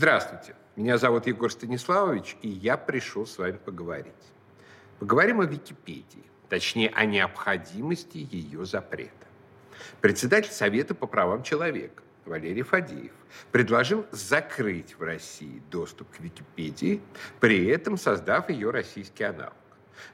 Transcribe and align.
Здравствуйте, 0.00 0.54
меня 0.76 0.96
зовут 0.96 1.26
Егор 1.26 1.52
Станиславович, 1.52 2.38
и 2.40 2.48
я 2.48 2.78
пришел 2.78 3.26
с 3.26 3.36
вами 3.36 3.58
поговорить. 3.58 4.14
Поговорим 4.98 5.42
о 5.42 5.44
Википедии, 5.44 6.24
точнее, 6.48 6.88
о 6.88 7.04
необходимости 7.04 8.26
ее 8.30 8.64
запрета. 8.64 9.26
Председатель 10.00 10.52
Совета 10.52 10.94
по 10.94 11.06
правам 11.06 11.42
человека 11.42 12.02
Валерий 12.24 12.62
Фадеев 12.62 13.12
предложил 13.52 14.06
закрыть 14.10 14.98
в 14.98 15.02
России 15.02 15.62
доступ 15.70 16.08
к 16.16 16.20
Википедии, 16.20 17.02
при 17.38 17.66
этом 17.66 17.98
создав 17.98 18.48
ее 18.48 18.70
российский 18.70 19.24
аналог. 19.24 19.52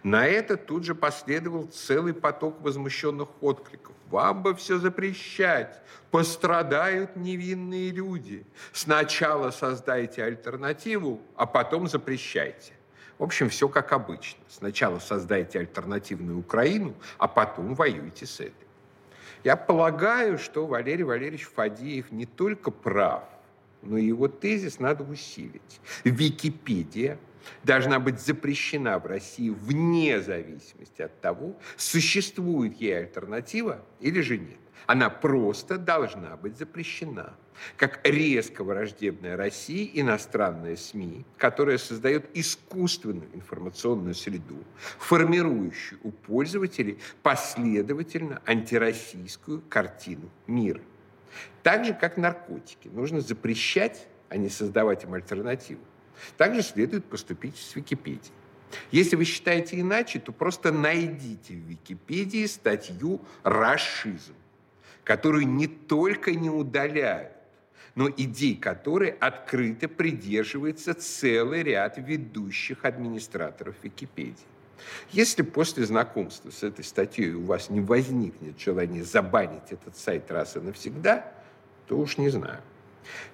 На 0.02 0.26
это 0.26 0.56
тут 0.56 0.84
же 0.84 0.94
последовал 0.94 1.66
целый 1.66 2.14
поток 2.14 2.60
возмущенных 2.60 3.28
откликов. 3.42 3.94
Вам 4.10 4.42
бы 4.42 4.54
все 4.54 4.78
запрещать, 4.78 5.80
пострадают 6.10 7.16
невинные 7.16 7.90
люди. 7.90 8.46
Сначала 8.72 9.50
создайте 9.50 10.22
альтернативу, 10.22 11.20
а 11.34 11.46
потом 11.46 11.88
запрещайте. 11.88 12.72
В 13.18 13.22
общем, 13.22 13.48
все 13.48 13.68
как 13.68 13.92
обычно. 13.92 14.40
Сначала 14.48 14.98
создайте 14.98 15.58
альтернативную 15.58 16.38
Украину, 16.38 16.94
а 17.18 17.28
потом 17.28 17.74
воюйте 17.74 18.26
с 18.26 18.40
этой. 18.40 18.66
Я 19.42 19.56
полагаю, 19.56 20.38
что 20.38 20.66
Валерий 20.66 21.04
Валерьевич 21.04 21.44
Фадеев 21.46 22.10
не 22.10 22.26
только 22.26 22.70
прав, 22.70 23.24
но 23.82 23.96
его 23.96 24.28
тезис 24.28 24.80
надо 24.80 25.04
усилить. 25.04 25.80
Википедия 26.04 27.18
должна 27.64 28.00
быть 28.00 28.20
запрещена 28.20 28.98
в 28.98 29.06
России 29.06 29.50
вне 29.50 30.20
зависимости 30.20 31.02
от 31.02 31.20
того, 31.20 31.56
существует 31.76 32.80
ей 32.80 32.98
альтернатива 32.98 33.84
или 34.00 34.20
же 34.20 34.38
нет. 34.38 34.58
Она 34.86 35.10
просто 35.10 35.78
должна 35.78 36.36
быть 36.36 36.56
запрещена. 36.56 37.34
Как 37.76 38.00
резко 38.06 38.62
враждебная 38.62 39.36
России 39.36 39.90
иностранная 39.94 40.76
СМИ, 40.76 41.24
которая 41.38 41.78
создает 41.78 42.26
искусственную 42.34 43.28
информационную 43.32 44.14
среду, 44.14 44.62
формирующую 44.98 45.98
у 46.02 46.12
пользователей 46.12 46.98
последовательно 47.22 48.42
антироссийскую 48.44 49.62
картину 49.68 50.30
мира. 50.46 50.82
Так 51.62 51.84
же, 51.84 51.94
как 51.94 52.16
наркотики. 52.16 52.88
Нужно 52.88 53.20
запрещать, 53.20 54.06
а 54.28 54.36
не 54.36 54.48
создавать 54.48 55.04
им 55.04 55.14
альтернативу. 55.14 55.80
Также 56.36 56.62
следует 56.62 57.04
поступить 57.04 57.56
с 57.56 57.74
Википедией. 57.74 58.32
Если 58.90 59.16
вы 59.16 59.24
считаете 59.24 59.80
иначе, 59.80 60.18
то 60.18 60.32
просто 60.32 60.72
найдите 60.72 61.54
в 61.54 61.68
Википедии 61.68 62.46
статью 62.46 63.20
«Рашизм», 63.42 64.34
которую 65.04 65.46
не 65.46 65.66
только 65.66 66.32
не 66.32 66.50
удаляют, 66.50 67.32
но 67.94 68.10
идей 68.10 68.56
которой 68.56 69.10
открыто 69.10 69.88
придерживается 69.88 70.94
целый 70.94 71.62
ряд 71.62 71.96
ведущих 71.98 72.84
администраторов 72.84 73.76
Википедии. 73.82 74.46
Если 75.10 75.42
после 75.42 75.86
знакомства 75.86 76.50
с 76.50 76.62
этой 76.62 76.84
статьей 76.84 77.32
у 77.32 77.44
вас 77.44 77.70
не 77.70 77.80
возникнет 77.80 78.60
желания 78.60 79.02
забанить 79.02 79.70
этот 79.72 79.96
сайт 79.96 80.30
раз 80.30 80.56
и 80.56 80.60
навсегда, 80.60 81.32
то 81.86 81.96
уж 81.98 82.18
не 82.18 82.28
знаю. 82.28 82.60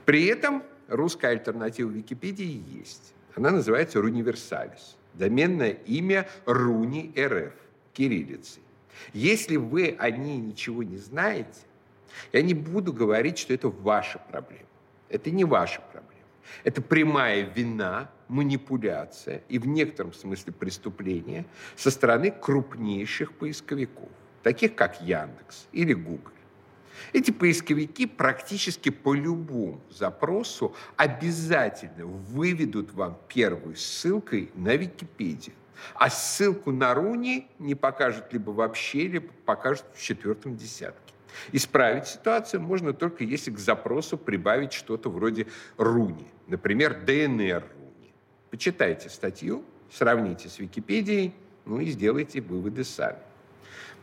При 0.05 0.27
этом 0.27 0.63
русская 0.93 1.29
альтернатива 1.29 1.91
Википедии 1.91 2.63
есть. 2.79 3.15
Она 3.35 3.51
называется 3.51 4.01
Руниверсалис. 4.01 4.97
Доменное 5.15 5.71
имя 5.87 6.29
Руни 6.47 7.13
РФ, 7.19 7.55
кириллицей. 7.93 8.63
Если 9.13 9.57
вы 9.57 9.97
о 9.99 10.11
ней 10.11 10.39
ничего 10.39 10.83
не 10.83 10.99
знаете, 10.99 11.61
я 12.33 12.43
не 12.43 12.55
буду 12.55 12.93
говорить, 12.93 13.39
что 13.39 13.55
это 13.55 13.69
ваша 13.69 14.19
проблема. 14.19 14.67
Это 15.09 15.31
не 15.31 15.45
ваша 15.45 15.81
проблема. 15.81 16.13
Это 16.65 16.83
прямая 16.83 17.43
вина, 17.43 18.11
манипуляция 18.29 19.43
и 19.49 19.59
в 19.59 19.67
некотором 19.67 20.13
смысле 20.13 20.53
преступление 20.53 21.45
со 21.77 21.91
стороны 21.91 22.31
крупнейших 22.31 23.33
поисковиков, 23.35 24.09
таких 24.43 24.75
как 24.75 25.01
Яндекс 25.03 25.67
или 25.73 25.93
Google. 25.93 26.33
Эти 27.13 27.31
поисковики 27.31 28.07
практически 28.07 28.91
по 28.91 29.15
любому 29.15 29.81
запросу 29.91 30.75
обязательно 30.97 32.07
выведут 32.07 32.93
вам 32.93 33.19
первой 33.29 33.77
ссылкой 33.77 34.51
на 34.55 34.77
Википедию. 34.77 35.55
А 35.95 36.11
ссылку 36.11 36.71
на 36.71 36.95
Руни 36.95 37.49
не 37.59 37.75
покажут 37.75 38.33
либо 38.33 38.51
вообще, 38.51 39.09
либо 39.09 39.33
покажут 39.45 39.85
в 39.95 40.01
четвертом 40.01 40.57
десятке. 40.57 41.13
Исправить 41.51 42.07
ситуацию 42.07 42.61
можно 42.61 42.93
только 42.93 43.25
если 43.25 43.51
к 43.51 43.59
запросу 43.59 44.19
прибавить 44.19 44.73
что-то 44.73 45.11
вроде 45.11 45.47
Руни, 45.77 46.27
например, 46.47 47.05
ДНР 47.05 47.65
Руни. 47.75 48.13
Почитайте 48.51 49.09
статью, 49.09 49.65
сравните 49.91 50.49
с 50.49 50.59
Википедией, 50.59 51.35
ну 51.65 51.81
и 51.81 51.87
сделайте 51.87 52.41
выводы 52.41 52.85
сами. 52.85 53.19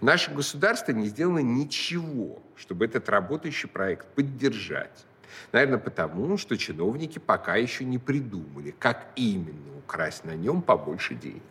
Наше 0.02 0.32
государство 0.32 0.94
не 0.94 1.08
сделано 1.08 1.40
ничего, 1.40 2.42
чтобы 2.56 2.86
этот 2.86 3.10
работающий 3.10 3.68
проект 3.68 4.08
поддержать. 4.16 5.06
Наверное, 5.52 5.78
потому, 5.78 6.38
что 6.38 6.58
чиновники 6.58 7.20
пока 7.20 7.58
еще 7.58 7.84
не 7.84 7.98
придумали, 7.98 8.74
как 8.80 9.08
именно 9.16 9.78
украсть 9.78 10.24
на 10.24 10.36
нем 10.36 10.62
побольше 10.62 11.16
денег. 11.16 11.44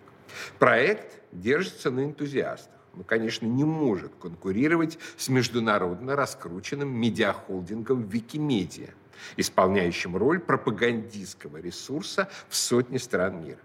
Проект 0.58 1.20
держится 1.32 1.90
на 1.90 2.04
энтузиастах, 2.04 2.80
но, 2.94 3.04
конечно, 3.04 3.46
не 3.46 3.64
может 3.64 4.12
конкурировать 4.20 4.98
с 5.16 5.28
международно 5.28 6.16
раскрученным 6.16 6.88
медиахолдингом 6.88 8.02
Викимедиа, 8.02 8.90
исполняющим 9.36 10.16
роль 10.16 10.40
пропагандистского 10.40 11.58
ресурса 11.58 12.28
в 12.48 12.56
сотне 12.56 12.98
стран 12.98 13.44
мира. 13.44 13.60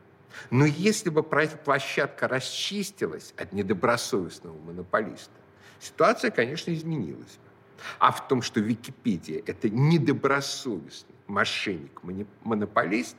Но 0.49 0.65
если 0.65 1.09
бы 1.09 1.23
площадка 1.23 2.27
расчистилась 2.27 3.33
от 3.37 3.53
недобросовестного 3.53 4.57
монополиста, 4.59 5.31
ситуация, 5.79 6.31
конечно, 6.31 6.73
изменилась 6.73 7.37
бы. 7.37 7.83
А 7.99 8.11
в 8.11 8.27
том, 8.27 8.41
что 8.41 8.59
Википедия– 8.59 9.41
это 9.45 9.69
недобросовестный 9.69 11.15
мошенник-монополист, 11.27 13.15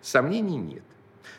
сомнений 0.00 0.56
нет. 0.56 0.82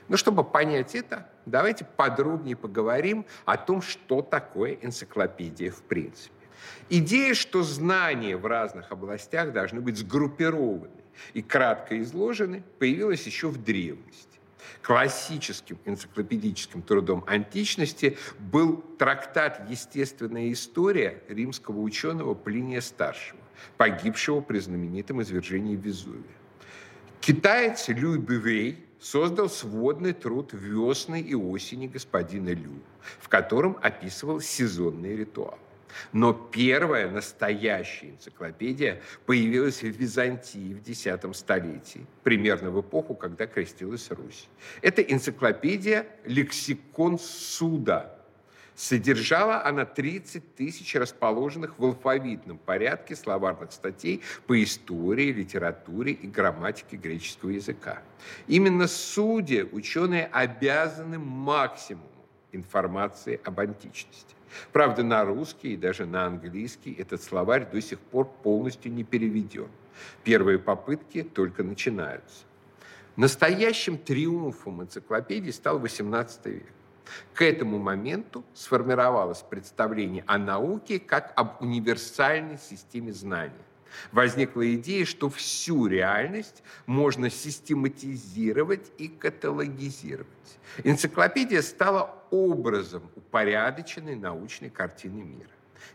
Но 0.07 0.17
чтобы 0.17 0.43
понять 0.43 0.95
это, 0.95 1.29
давайте 1.45 1.85
подробнее 1.85 2.55
поговорим 2.55 3.25
о 3.45 3.57
том, 3.57 3.81
что 3.81 4.21
такое 4.21 4.77
энциклопедия 4.81 5.71
в 5.71 5.81
принципе. 5.83 6.33
Идея, 6.89 7.33
что 7.33 7.63
знания 7.63 8.35
в 8.37 8.45
разных 8.45 8.91
областях 8.91 9.53
должны 9.53 9.81
быть 9.81 9.97
сгруппированы 9.97 10.89
и 11.33 11.41
кратко 11.41 11.99
изложены, 12.01 12.63
появилась 12.79 13.25
еще 13.25 13.47
в 13.47 13.63
древности. 13.63 14.28
Классическим 14.81 15.77
энциклопедическим 15.85 16.81
трудом 16.81 17.23
античности 17.27 18.17
был 18.39 18.83
трактат 18.97 19.69
«Естественная 19.69 20.51
история» 20.51 21.23
римского 21.27 21.79
ученого 21.79 22.33
Плиния 22.33 22.81
Старшего, 22.81 23.39
погибшего 23.77 24.41
при 24.41 24.59
знаменитом 24.59 25.21
извержении 25.21 25.75
Везувия. 25.75 26.23
Китаец 27.21 27.89
Люй 27.89 28.17
Бювей 28.17 28.85
создал 28.99 29.49
сводный 29.49 30.13
труд 30.13 30.51
«Весны 30.53 31.21
и 31.21 31.35
осени 31.35 31.87
господина 31.87 32.49
Лю», 32.49 32.79
в 33.19 33.29
котором 33.29 33.77
описывал 33.81 34.41
сезонные 34.41 35.15
ритуалы. 35.15 35.59
Но 36.13 36.33
первая 36.33 37.09
настоящая 37.09 38.11
энциклопедия 38.11 39.01
появилась 39.25 39.81
в 39.81 39.87
Византии 39.87 40.73
в 40.73 40.87
X 40.87 41.37
столетии, 41.37 42.05
примерно 42.23 42.71
в 42.71 42.81
эпоху, 42.81 43.15
когда 43.15 43.47
крестилась 43.47 44.09
Русь. 44.11 44.47
Это 44.81 45.01
энциклопедия 45.01 46.07
«Лексикон 46.25 47.19
суда». 47.19 48.15
Содержала 48.79 49.65
она 49.65 49.83
30 49.83 50.55
тысяч 50.55 50.95
расположенных 50.95 51.77
в 51.77 51.83
алфавитном 51.83 52.57
порядке 52.57 53.13
словарных 53.13 53.73
статей 53.73 54.21
по 54.47 54.63
истории, 54.63 55.33
литературе 55.33 56.13
и 56.13 56.25
грамматике 56.27 56.95
греческого 56.95 57.49
языка. 57.49 58.01
Именно 58.47 58.87
судьи 58.87 59.63
ученые 59.63 60.27
обязаны 60.27 61.19
максимуму 61.19 62.07
информации 62.53 63.41
об 63.43 63.59
античности. 63.59 64.38
Правда, 64.71 65.03
на 65.03 65.23
русский 65.23 65.73
и 65.73 65.77
даже 65.77 66.05
на 66.05 66.25
английский 66.25 66.93
этот 66.93 67.21
словарь 67.21 67.69
до 67.69 67.81
сих 67.81 67.99
пор 67.99 68.27
полностью 68.43 68.91
не 68.91 69.03
переведен. 69.03 69.69
Первые 70.23 70.59
попытки 70.59 71.23
только 71.23 71.63
начинаются. 71.63 72.45
Настоящим 73.15 73.97
триумфом 73.97 74.83
энциклопедии 74.83 75.51
стал 75.51 75.79
XVIII 75.79 76.29
век. 76.45 76.73
К 77.33 77.41
этому 77.41 77.79
моменту 77.79 78.45
сформировалось 78.53 79.41
представление 79.41 80.23
о 80.27 80.37
науке 80.37 80.99
как 80.99 81.33
об 81.35 81.61
универсальной 81.61 82.57
системе 82.57 83.11
знаний. 83.11 83.53
Возникла 84.11 84.73
идея, 84.75 85.05
что 85.05 85.29
всю 85.29 85.87
реальность 85.87 86.63
можно 86.85 87.29
систематизировать 87.29 88.91
и 88.97 89.07
каталогизировать. 89.07 90.27
Энциклопедия 90.83 91.61
стала 91.61 92.23
образом 92.31 93.09
упорядоченной 93.15 94.15
научной 94.15 94.69
картины 94.69 95.23
мира. 95.23 95.49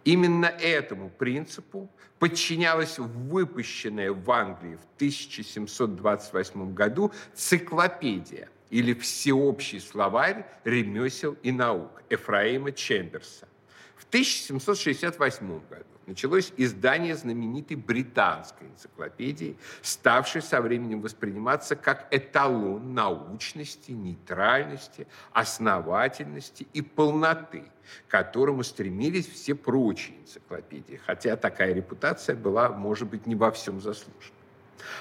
Именно 0.05 0.47
этому 0.47 1.11
принципу 1.11 1.91
подчинялась 2.19 2.99
выпущенная 2.99 4.13
в 4.13 4.31
Англии 4.31 4.77
в 4.77 4.85
1728 4.97 6.75
году 6.75 7.13
циклопедия 7.35 8.49
или 8.71 8.95
всеобщий 8.95 9.81
словарь 9.81 10.47
ремесел 10.65 11.37
и 11.43 11.53
наук 11.53 12.03
Эфраима 12.11 12.73
Чемберса. 12.73 13.49
В 13.97 14.05
1768 14.09 15.47
году 15.69 15.85
началось 16.07 16.53
издание 16.57 17.17
знаменитой 17.17 17.77
британской 17.77 18.69
энциклопедии, 18.69 19.57
ставшей 19.83 20.43
со 20.43 20.61
временем 20.61 21.01
восприниматься 21.01 21.77
как 21.77 22.09
эталон 22.11 22.95
научности, 22.95 23.93
нейтральности, 23.93 25.07
основательности 25.33 26.67
и 26.73 26.83
полноты, 26.83 27.65
к 28.07 28.11
которому 28.11 28.63
стремились 28.63 29.27
все 29.27 29.55
прочие 29.55 30.19
энциклопедии, 30.19 31.01
хотя 31.05 31.37
такая 31.37 31.73
репутация 31.73 32.37
была, 32.37 32.69
может 32.69 33.09
быть, 33.09 33.27
не 33.27 33.35
во 33.35 33.51
всем 33.51 33.81
заслужена. 33.81 34.35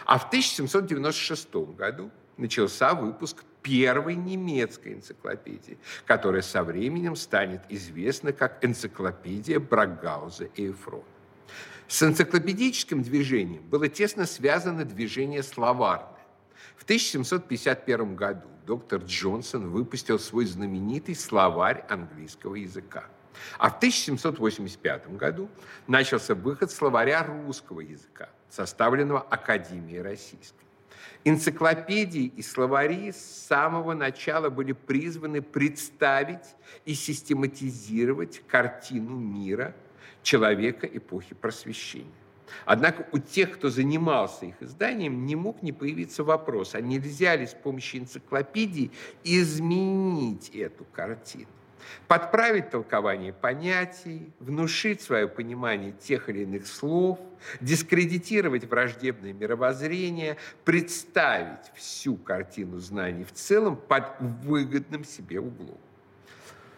А 0.06 0.18
в 0.18 0.28
1796 0.28 1.56
году 1.76 2.12
начался 2.38 2.94
выпуск 2.94 3.44
первой 3.63 4.15
немецкой 4.15 4.94
энциклопедии, 4.94 5.80
которая 6.06 6.42
со 6.42 6.63
временем 6.63 7.15
станет 7.15 7.62
известна 7.69 8.33
как 8.33 8.63
энциклопедия 8.63 9.60
Брагауза 9.60 10.45
и 10.56 10.69
Эфрона. 10.69 11.04
С 11.88 12.04
энциклопедическим 12.04 13.01
движением 13.01 13.63
было 13.63 13.88
тесно 13.88 14.25
связано 14.25 14.86
движение 14.86 15.44
словарное. 15.44 16.10
В 16.75 16.83
1751 16.83 18.15
году 18.15 18.48
доктор 18.65 19.01
Джонсон 19.01 19.69
выпустил 19.69 20.19
свой 20.19 20.45
знаменитый 20.45 21.15
словарь 21.15 21.86
английского 21.89 22.56
языка. 22.56 23.06
А 23.57 23.69
в 23.69 23.77
1785 23.77 25.15
году 25.15 25.50
начался 25.88 26.36
выход 26.36 26.71
словаря 26.71 27.24
русского 27.24 27.81
языка, 27.81 28.30
составленного 28.50 29.21
Академией 29.21 30.01
Российской. 30.01 30.62
Энциклопедии 31.25 32.34
и 32.36 32.42
словари 32.42 33.12
с 33.12 33.46
самого 33.48 33.94
начала 33.94 34.50
были 34.50 34.74
призваны 34.74 35.42
представить 35.42 36.56
и 36.84 36.94
систематизировать 36.94 38.42
картину 38.48 39.16
мира 39.16 39.74
человека 40.22 40.86
эпохи 40.86 41.34
просвещения. 41.34 42.12
Однако 42.66 43.08
у 43.12 43.20
тех, 43.20 43.54
кто 43.54 43.70
занимался 43.70 44.48
их 44.48 44.62
изданием, 44.62 45.25
не 45.25 45.36
мог 45.36 45.64
не 45.64 45.72
появиться 45.72 46.24
вопрос, 46.24 46.75
а 46.75 46.81
нельзя 46.81 47.36
ли 47.36 47.48
с 47.48 47.54
помощью 47.54 48.02
энциклопедии 48.02 48.92
изменить 49.24 50.50
эту 50.50 50.84
картину? 50.86 51.48
Подправить 52.08 52.70
толкование 52.70 53.34
понятий, 53.34 54.32
внушить 54.40 55.02
свое 55.02 55.28
понимание 55.28 55.92
тех 55.92 56.30
или 56.30 56.44
иных 56.44 56.68
слов, 56.68 57.20
дискредитировать 57.62 58.66
враждебное 58.66 59.34
мировоззрение, 59.34 60.38
представить 60.66 61.72
всю 61.76 62.16
картину 62.16 62.80
знаний 62.80 63.24
в 63.24 63.32
целом 63.34 63.78
под 63.78 64.06
выгодным 64.20 65.04
себе 65.04 65.40
углом. 65.40 65.78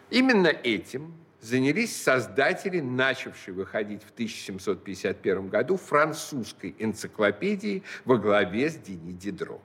Именно 0.10 0.48
этим 0.48 1.14
занялись 1.42 1.96
создатели, 1.96 2.80
начавшие 2.80 3.54
выходить 3.54 4.04
в 4.04 4.12
1751 4.12 5.48
году 5.50 5.78
французской 5.78 6.76
энциклопедии 6.80 7.84
во 8.04 8.18
главе 8.18 8.70
с 8.70 8.76
Дени 8.76 9.14
Дидро. 9.14 9.62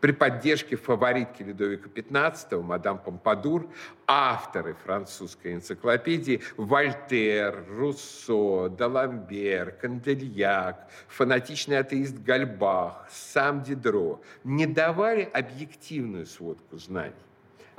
При 0.00 0.12
поддержке 0.12 0.76
фаворитки 0.76 1.42
Людовика 1.42 1.88
XV, 1.88 2.62
мадам 2.62 2.98
Помпадур, 2.98 3.68
авторы 4.06 4.74
французской 4.84 5.54
энциклопедии 5.54 6.40
Вольтер, 6.56 7.64
Руссо, 7.68 8.68
Даламбер, 8.68 9.72
Кандельяк, 9.72 10.88
фанатичный 11.08 11.78
атеист 11.78 12.18
Гальбах, 12.18 13.06
сам 13.10 13.62
Дидро 13.62 14.20
не 14.44 14.66
давали 14.66 15.22
объективную 15.32 16.26
сводку 16.26 16.78
знаний 16.78 17.14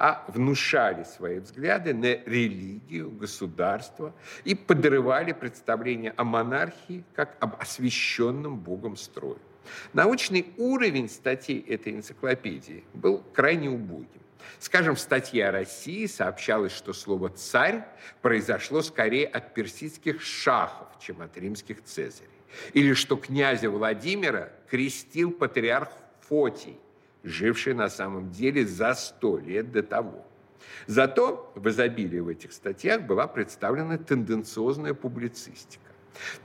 а 0.04 0.26
внушали 0.30 1.04
свои 1.04 1.38
взгляды 1.38 1.94
на 1.94 2.16
религию, 2.26 3.12
государство 3.12 4.16
и 4.44 4.56
подрывали 4.56 5.32
представление 5.32 6.12
о 6.18 6.24
монархии 6.24 7.04
как 7.14 7.38
об 7.40 7.56
освященном 7.62 8.58
Богом 8.58 8.98
строе. 8.98 9.38
Научный 9.94 10.54
уровень 10.58 11.10
статей 11.10 11.60
этой 11.68 11.94
энциклопедии 11.94 12.84
был 12.94 13.24
крайне 13.34 13.70
убогим. 13.70 14.08
Скажем, 14.60 14.96
в 14.96 15.00
статье 15.00 15.48
о 15.48 15.52
России 15.52 16.06
сообщалось, 16.06 16.72
что 16.72 16.94
слово 16.94 17.30
«царь» 17.30 17.86
произошло 18.22 18.82
скорее 18.82 19.28
от 19.28 19.54
персидских 19.54 20.22
шахов, 20.22 20.88
чем 21.00 21.22
от 21.22 21.38
римских 21.38 21.84
цезарей. 21.84 22.30
Или 22.74 22.94
что 22.94 23.16
князя 23.16 23.70
Владимира 23.70 24.52
крестил 24.70 25.32
патриарх 25.32 25.90
Фотий, 26.28 26.78
живший 27.24 27.74
на 27.74 27.90
самом 27.90 28.32
деле 28.32 28.66
за 28.66 28.94
сто 28.94 29.38
лет 29.38 29.72
до 29.72 29.84
того. 29.84 30.26
Зато 30.88 31.52
в 31.56 31.68
изобилии 31.70 32.20
в 32.20 32.28
этих 32.28 32.54
статьях 32.54 33.02
была 33.02 33.28
представлена 33.28 33.98
тенденциозная 33.98 34.94
публицистика 34.94 35.91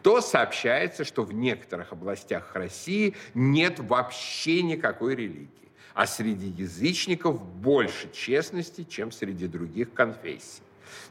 то 0.03 0.21
сообщается, 0.21 1.05
что 1.05 1.23
в 1.23 1.33
некоторых 1.33 1.93
областях 1.93 2.55
России 2.55 3.15
нет 3.35 3.81
вообще 3.81 4.63
никакой 4.63 5.15
религии, 5.15 5.73
а 5.95 6.07
среди 6.07 6.49
язычников 6.49 7.43
больше 7.43 8.11
честности, 8.13 8.85
чем 8.85 9.13
среди 9.13 9.47
других 9.47 9.93
конфессий. 9.93 10.63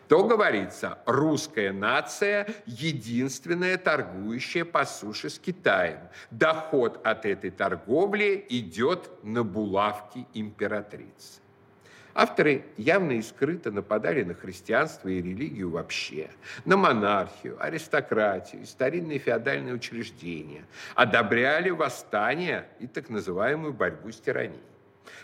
То 0.07 0.24
говорится, 0.24 1.00
русская 1.06 1.72
нация 1.72 2.48
единственная 2.66 3.78
торгующая 3.78 4.63
по 4.63 4.86
суше 4.86 5.30
с 5.30 5.40
Китаем. 5.40 6.00
Доход 6.31 7.06
от 7.06 7.25
этой 7.25 7.50
торговли 7.50 8.46
идет 8.50 9.10
на 9.24 9.44
булавки 9.44 10.28
императрицы. 10.34 11.42
Авторы 12.17 12.63
явно 12.77 13.12
и 13.12 13.21
скрыто 13.21 13.71
нападали 13.71 14.23
на 14.23 14.33
христианство 14.33 15.09
и 15.09 15.21
религию 15.21 15.69
вообще, 15.69 16.30
на 16.63 16.78
монархию, 16.78 17.61
аристократию 17.61 18.66
старинные 18.66 19.19
феодальные 19.19 19.73
учреждения, 19.73 20.63
одобряли 20.95 21.71
восстания 21.71 22.69
и 22.80 22.87
так 22.87 23.09
называемую 23.09 23.73
борьбу 23.73 24.13
с 24.13 24.21
тиранией. 24.21 24.63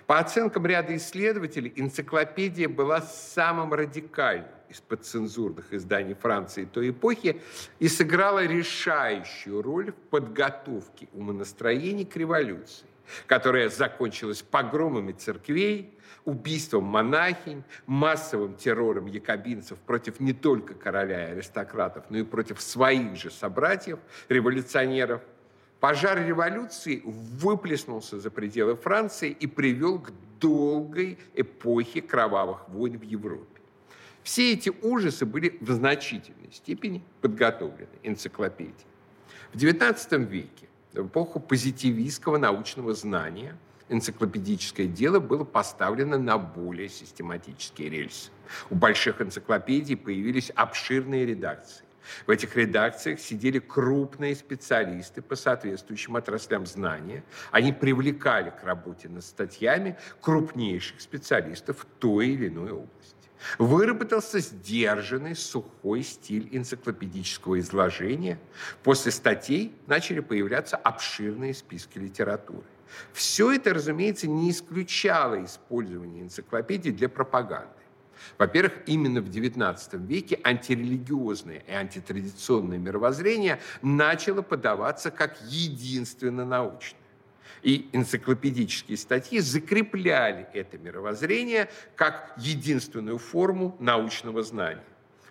По 0.06 0.20
оценкам 0.20 0.66
ряда 0.66 0.94
исследователей, 0.98 1.72
энциклопедия 1.77 2.68
была 2.68 3.00
самым 3.00 3.74
радикальным 3.74 4.50
из 4.68 4.82
подцензурных 4.82 5.72
изданий 5.74 6.13
Франции 6.13 6.66
той 6.66 6.89
эпохи 6.89 7.42
и 7.80 7.88
сыграла 7.88 8.46
решающую 8.46 9.62
роль 9.62 9.94
в 9.94 10.10
подготовке 10.10 11.08
умонастроений 11.13 12.06
к 12.06 12.18
революции, 12.18 12.86
которая 13.27 13.70
закончилась 13.70 14.42
погромами 14.42 15.13
церквей, 15.13 15.98
убийством 16.25 16.84
монахинь, 16.84 17.63
массовым 17.86 18.56
террором 18.56 19.08
якобинцев 19.08 19.78
против 19.80 20.20
не 20.20 20.34
только 20.34 20.74
короля 20.74 21.30
и 21.30 21.32
аристократов, 21.32 22.06
но 22.10 22.18
и 22.18 22.24
против 22.24 22.62
своих 22.62 23.16
же 23.16 23.32
собратьев, 23.32 24.00
революционеров, 24.30 25.22
пожар 25.80 26.24
революции 26.24 27.01
выплеснулся 27.06 28.20
за 28.20 28.30
пределы 28.30 28.75
Франции 28.75 29.30
и 29.32 29.48
привел 29.48 30.00
к 30.00 30.12
долгой 30.40 31.18
эпохе 31.36 32.01
кровавых 32.01 32.70
войн 32.70 32.98
в 32.98 33.04
Европе. 33.04 33.62
Все 34.24 34.54
эти 34.54 34.72
ужасы 34.84 35.25
были 35.25 35.58
в 35.62 35.72
значительной 35.72 36.51
степени 36.51 37.04
подготовлены 37.22 37.90
энциклопедией. 38.04 38.75
В 39.51 39.58
XIX 39.58 40.25
веке, 40.25 40.68
в 40.94 41.08
эпоху 41.08 41.40
позитивистского 41.40 42.38
научного 42.38 42.94
знания– 42.94 43.58
энциклопедическое 43.92 44.88
дело 44.88 45.20
было 45.20 45.44
поставлено 45.44 46.18
на 46.18 46.38
более 46.38 46.90
систематические 46.90 47.90
рельсы. 47.90 48.32
У 48.70 48.76
больших 48.76 49.22
энциклопедий 49.22 49.98
появились 49.98 50.52
обширные 50.56 51.26
редакции. 51.26 51.86
В 52.26 52.32
этих 52.32 52.56
редакциях 52.56 53.20
сидели 53.20 53.60
крупные 53.60 54.36
специалисты 54.36 55.22
по 55.22 55.36
соответствующим 55.36 56.16
отраслям 56.16 56.66
знания. 56.66 57.24
Они 57.52 57.72
привлекали 57.72 58.50
к 58.50 58.64
работе 58.64 59.08
над 59.08 59.24
статьями 59.24 59.98
крупнейших 60.20 61.00
специалистов 61.00 61.80
в 61.80 61.86
той 62.00 62.30
или 62.30 62.48
иной 62.48 62.72
области. 62.72 63.16
Выработался 63.58 64.40
сдержанный, 64.40 65.36
сухой 65.36 66.04
стиль 66.04 66.48
энциклопедического 66.52 67.60
изложения. 67.60 68.40
После 68.84 69.12
статей 69.12 69.74
начали 69.88 70.20
появляться 70.20 70.78
обширные 70.78 71.54
списки 71.54 71.98
литературы. 71.98 72.66
Все 73.14 73.52
это, 73.54 73.74
разумеется, 73.74 74.28
не 74.28 74.52
исключало 74.52 75.44
использование 75.44 76.24
энциклопедий 76.24 76.92
для 76.92 77.10
пропаганды. 77.10 77.70
Во-первых, 78.38 78.74
именно 78.86 79.22
в 79.22 79.30
XIX 79.30 79.78
веке 80.06 80.40
антирелигиозное 80.44 81.64
и 81.68 81.72
антитрадиционное 81.72 82.78
мировоззрение 82.78 83.60
начало 83.82 84.42
подаваться 84.42 85.12
как 85.12 85.42
единственно 85.44 86.46
научное. 86.46 87.00
И 87.64 87.90
энциклопедические 87.94 88.98
статьи 88.98 89.40
закрепляли 89.40 90.48
это 90.54 90.78
мировоззрение 90.78 91.70
как 91.96 92.34
единственную 92.38 93.18
форму 93.18 93.76
научного 93.80 94.42
знания. 94.42 94.84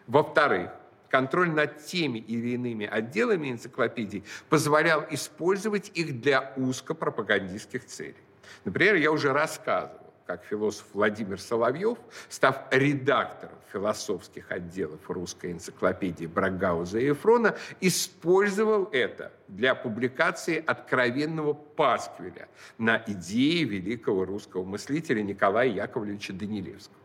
Во-вторых, 0.06 0.70
контроль 1.10 1.50
над 1.50 1.84
теми 1.84 2.18
или 2.18 2.50
иными 2.50 2.86
отделами 2.86 3.50
энциклопедий 3.50 4.24
позволял 4.48 5.04
использовать 5.10 5.90
их 5.94 6.20
для 6.20 6.52
узкопропагандистских 6.56 7.84
целей. 7.86 8.16
Например, 8.64 8.94
я 8.94 9.10
уже 9.10 9.32
рассказывал, 9.32 10.12
как 10.26 10.44
философ 10.44 10.86
Владимир 10.92 11.40
Соловьев, 11.40 11.98
став 12.28 12.62
редактором 12.70 13.56
философских 13.72 14.50
отделов 14.50 15.00
русской 15.08 15.52
энциклопедии 15.52 16.26
Брагауза 16.26 16.98
и 16.98 17.10
Эфрона, 17.10 17.56
использовал 17.80 18.84
это 18.92 19.32
для 19.48 19.74
публикации 19.74 20.62
откровенного 20.64 21.52
пасквиля 21.52 22.48
на 22.78 23.02
идеи 23.06 23.64
великого 23.64 24.24
русского 24.24 24.64
мыслителя 24.64 25.22
Николая 25.22 25.68
Яковлевича 25.68 26.32
Данилевского. 26.32 26.99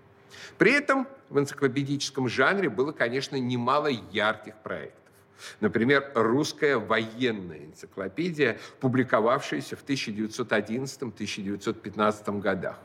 При 0.58 0.72
этом 0.72 1.08
в 1.30 1.40
энциклопедическом 1.40 2.30
жанре 2.30 2.70
было, 2.70 2.92
конечно, 2.92 3.36
немало 3.36 3.88
ярких 3.88 4.56
проектов. 4.58 5.02
Например, 5.60 6.12
русская 6.16 6.78
военная 6.78 7.66
энциклопедия, 7.66 8.58
публиковавшаяся 8.80 9.76
в 9.76 9.84
1911-1915 9.84 12.40
годах. 12.40 12.80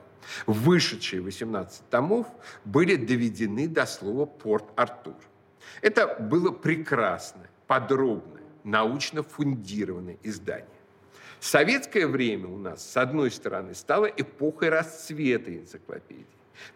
Вышедшие 0.46 1.22
18 1.22 1.88
томов 1.88 2.26
были 2.64 2.96
доведены 2.96 3.68
до 3.68 3.86
слова 3.86 4.26
«Порт-Артур». 4.26 5.14
Это 5.80 6.16
было 6.18 6.50
прекрасное, 6.50 7.48
подробное, 7.66 8.42
научно 8.64 9.22
фундированное 9.22 10.18
издание. 10.22 10.66
Советское 11.38 12.06
время 12.06 12.48
у 12.48 12.58
нас, 12.58 12.86
с 12.86 12.96
одной 12.98 13.30
стороны, 13.30 13.74
стало 13.74 14.04
эпохой 14.06 14.68
расцвета 14.68 15.56
энциклопедии 15.56 16.26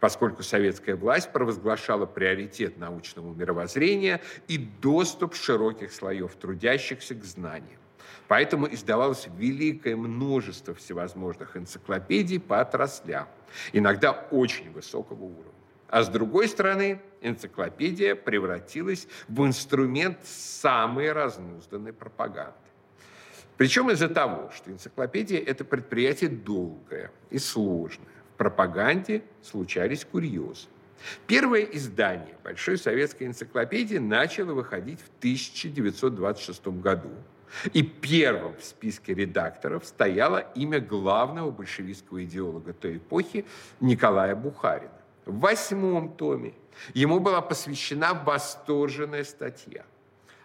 поскольку 0.00 0.42
советская 0.42 0.96
власть 0.96 1.32
провозглашала 1.32 2.06
приоритет 2.06 2.78
научного 2.78 3.34
мировоззрения 3.34 4.20
и 4.48 4.58
доступ 4.58 5.34
широких 5.34 5.92
слоев 5.92 6.34
трудящихся 6.36 7.14
к 7.14 7.24
знаниям. 7.24 7.80
Поэтому 8.28 8.72
издавалось 8.72 9.28
великое 9.36 9.96
множество 9.96 10.74
всевозможных 10.74 11.56
энциклопедий 11.56 12.40
по 12.40 12.60
отраслям, 12.60 13.28
иногда 13.72 14.12
очень 14.30 14.70
высокого 14.72 15.24
уровня. 15.24 15.52
А 15.88 16.02
с 16.02 16.08
другой 16.08 16.48
стороны, 16.48 17.00
энциклопедия 17.20 18.14
превратилась 18.14 19.06
в 19.28 19.44
инструмент 19.44 20.18
самой 20.24 21.12
разнузданной 21.12 21.92
пропаганды. 21.92 22.54
Причем 23.56 23.90
из-за 23.90 24.08
того, 24.08 24.50
что 24.50 24.72
энциклопедия– 24.72 25.38
это 25.46 25.64
предприятие 25.64 26.30
долгое 26.30 27.12
и 27.30 27.38
сложное, 27.38 28.08
пропаганде 28.36 29.22
случались 29.42 30.04
курьезы. 30.04 30.68
Первое 31.26 31.62
издание 31.62 32.36
Большой 32.42 32.78
советской 32.78 33.24
энциклопедии 33.24 33.98
начало 33.98 34.54
выходить 34.54 35.00
в 35.00 35.08
1926 35.18 36.66
году. 36.80 37.10
И 37.72 37.82
первым 37.82 38.56
в 38.56 38.64
списке 38.64 39.14
редакторов 39.14 39.84
стояло 39.84 40.38
имя 40.54 40.80
главного 40.80 41.50
большевистского 41.50 42.24
идеолога 42.24 42.72
той 42.72 42.96
эпохи 42.96 43.44
Николая 43.80 44.34
Бухарина. 44.34 44.90
В 45.24 45.38
восьмом 45.38 46.16
томе 46.16 46.54
ему 46.94 47.20
была 47.20 47.40
посвящена 47.40 48.14
восторженная 48.14 49.24
статья– 49.24 49.84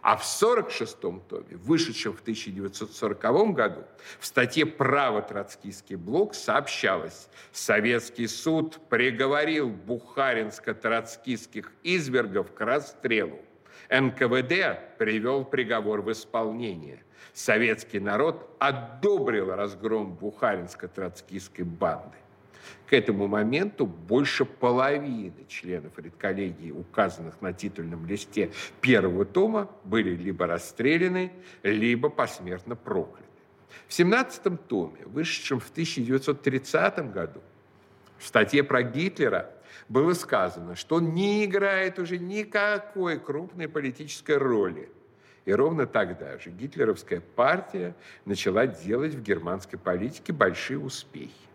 а 0.02 0.16
в 0.16 0.24
1946 0.24 1.28
томе, 1.28 1.58
вышедшем 1.58 2.14
в 2.14 2.22
1940 2.22 3.54
году, 3.54 3.84
в 4.20 4.26
статье 4.26 4.66
«Право 4.66 5.22
троцкийский 5.22 5.96
блок» 5.96 6.36
сообщалось, 6.36 7.30
Советский 7.52 8.28
суд 8.28 8.80
приговорил 8.90 9.70
бухаринско-троцкистских 9.70 11.72
извергов 11.84 12.54
к 12.54 12.62
расстрелу. 12.62 13.40
НКВД 13.90 14.98
привел 14.98 15.44
приговор 15.44 16.02
в 16.02 16.12
исполнение. 16.12 17.04
Советский 17.34 18.00
народ 18.00 18.56
одобрил 18.60 19.56
разгром 19.56 20.16
бухаринско-троцкистской 20.16 21.64
банды. 21.64 22.16
К 22.88 22.94
этому 22.94 23.28
моменту 23.28 23.86
больше 23.86 24.46
половины 24.46 25.46
членов 25.48 25.98
редколлегии, 25.98 26.72
указанных 26.72 27.42
на 27.42 27.54
титульном 27.54 28.06
листе 28.06 28.52
первого 28.82 29.26
тома, 29.26 29.70
были 29.84 30.16
либо 30.16 30.48
расстреляны, 30.48 31.32
либо 31.64 32.10
посмертно 32.10 32.76
прокляты. 32.76 33.24
В 33.88 33.94
17 33.94 34.68
томе, 34.68 35.02
вышедшем 35.06 35.60
в 35.60 35.70
1930 35.70 37.12
году, 37.12 37.42
в 38.18 38.28
статье 38.28 38.64
про 38.64 38.84
Гитлера 38.84 39.52
было 39.88 40.14
сказано, 40.14 40.76
что 40.76 40.96
он 40.96 41.14
не 41.14 41.46
играет 41.46 42.00
уже 42.00 42.18
никакой 42.18 43.20
крупной 43.20 43.68
политической 43.68 44.38
роли. 44.38 44.90
И 45.46 45.54
ровно 45.54 45.88
тогда 45.88 46.38
же 46.38 46.52
гитлеровская 46.52 47.22
партия 47.22 47.96
начала 48.26 48.68
делать 48.68 49.16
в 49.16 49.24
германской 49.24 49.80
политике 49.80 50.34
большие 50.34 50.78
успехи. 50.78 51.49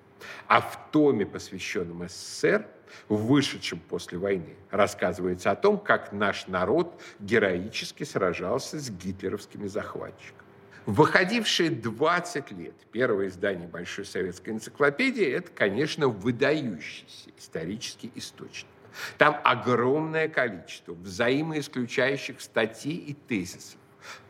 А 0.46 0.60
в 0.60 0.78
томе, 0.90 1.26
посвященном 1.26 2.08
СССР, 2.08 2.66
вышедшем 3.08 3.80
после 3.80 4.18
войны, 4.18 4.54
рассказывается 4.70 5.50
о 5.50 5.56
том, 5.56 5.78
как 5.78 6.12
наш 6.12 6.46
народ 6.46 7.00
героически 7.18 8.04
сражался 8.04 8.78
с 8.78 8.90
гитлеровскими 8.90 9.66
захватчиками. 9.66 10.44
Выходившие 10.86 11.70
20 11.70 12.50
лет 12.52 12.74
первое 12.92 13.28
издание 13.28 13.66
Большой 13.66 14.04
советской 14.04 14.50
энциклопедии– 14.50 15.26
это, 15.32 15.50
конечно, 15.50 16.08
выдающийся 16.08 17.30
исторический 17.38 18.12
источник. 18.14 18.68
Там 19.16 19.40
огромное 19.44 20.28
количество 20.28 20.92
взаимоисключающих 20.92 22.40
статей 22.40 22.96
и 22.96 23.14
тезисов, 23.14 23.78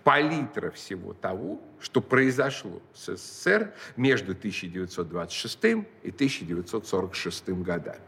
палитра 0.02 0.70
всего 0.70 1.14
того, 1.14 1.60
что 1.80 2.00
произошло 2.00 2.80
с 2.92 3.16
СССР 3.16 3.72
между 3.96 4.32
1926 4.32 5.64
и 6.02 6.10
1946 6.10 7.48
годами. 7.48 8.00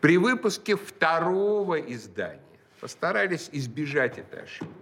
При 0.00 0.18
выпуске 0.18 0.76
второго 0.76 1.78
издания 1.80 2.40
постарались 2.80 3.48
избежать 3.52 4.18
этой 4.18 4.42
ошибки. 4.42 4.72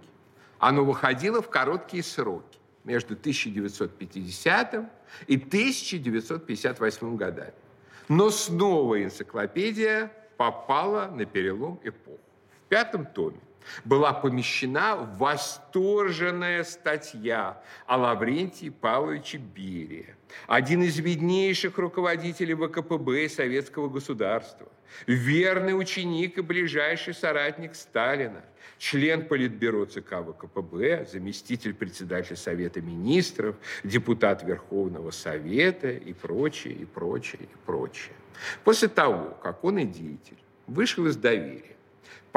Оно 0.59 0.83
выходило 0.83 1.41
в 1.41 1.49
короткие 1.49 2.03
сроки 2.03 2.57
между 2.83 3.13
1950 3.13 4.91
и 5.27 5.35
1958 5.35 7.17
годами. 7.17 7.53
Но 8.07 8.29
снова 8.29 9.03
энциклопедия 9.03 10.11
попала 10.37 11.07
на 11.07 11.25
перелом 11.25 11.79
эпох. 11.83 12.19
В 12.65 12.69
пятом 12.69 13.05
томе 13.05 13.39
была 13.85 14.13
помещена 14.13 14.95
восторженная 14.95 16.63
статья 16.63 17.61
о 17.85 17.97
Лаврентии 17.97 18.69
Павловиче 18.69 19.37
Берии, 19.37 20.15
один 20.47 20.83
из 20.83 20.97
виднейших 20.97 21.77
руководителей 21.77 22.53
ВКПБ 22.53 23.25
и 23.25 23.29
советского 23.29 23.89
государства, 23.89 24.67
верный 25.05 25.77
ученик 25.77 26.37
и 26.37 26.41
ближайший 26.41 27.13
соратник 27.13 27.75
Сталина, 27.75 28.43
член 28.77 29.25
Политбюро 29.25 29.85
ЦК 29.85 30.23
ВКПБ, 30.27 31.07
заместитель 31.11 31.73
председателя 31.73 32.35
Совета 32.35 32.81
Министров, 32.81 33.55
депутат 33.83 34.43
Верховного 34.43 35.11
Совета 35.11 35.89
и 35.89 36.13
прочее, 36.13 36.73
и 36.73 36.85
прочее, 36.85 37.43
и 37.43 37.65
прочее. 37.65 38.13
После 38.63 38.87
того, 38.87 39.37
как 39.41 39.63
он 39.63 39.79
и 39.79 39.85
деятель 39.85 40.37
вышел 40.67 41.07
из 41.07 41.15
доверия, 41.15 41.76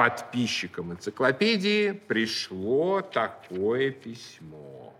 подписчикам 0.00 0.92
энциклопедии 0.92 1.92
пришло 1.92 3.02
такое 3.02 3.90
письмо. 3.90 4.95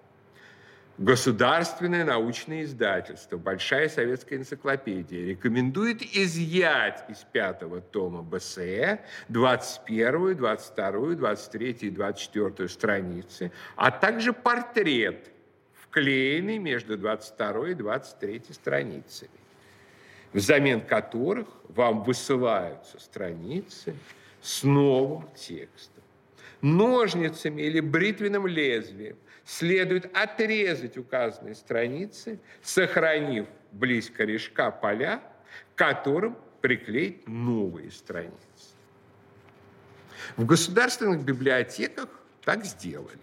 Государственное 0.99 2.04
научное 2.04 2.64
издательство 2.64 3.38
«Большая 3.38 3.88
советская 3.88 4.38
энциклопедия» 4.38 5.25
рекомендует 5.25 6.02
изъять 6.02 7.02
из 7.09 7.25
пятого 7.33 7.80
тома 7.80 8.21
БСЭ 8.21 9.00
21, 9.30 10.37
22, 10.37 11.14
23 11.14 11.71
и 11.80 11.90
24 11.90 12.69
страницы, 12.69 13.52
а 13.76 13.90
также 13.90 14.35
портрет, 14.35 15.30
вклеенный 15.73 16.59
между 16.59 16.99
22 16.99 17.71
и 17.71 17.75
23 17.75 18.42
страницами, 18.50 19.30
взамен 20.35 20.83
которых 20.83 21.47
вам 21.71 22.02
высылаются 22.02 23.00
страницы, 23.00 23.95
с 24.42 24.62
новым 24.62 25.28
текстом. 25.35 26.02
Ножницами 26.62 27.62
или 27.62 27.80
бритвенным 27.80 28.47
лезвием 28.47 29.16
следует 29.44 30.14
отрезать 30.16 30.97
указанные 30.97 31.54
страницы, 31.54 32.38
сохранив 32.62 33.47
близ 33.73 34.11
корешка 34.11 34.70
поля, 34.70 35.23
которым 35.75 36.37
приклеить 36.61 37.26
новые 37.26 37.90
страницы. 37.90 38.35
В 40.37 40.44
государственных 40.44 41.25
библиотеках 41.25 42.09
так 42.44 42.64
сделали. 42.64 43.18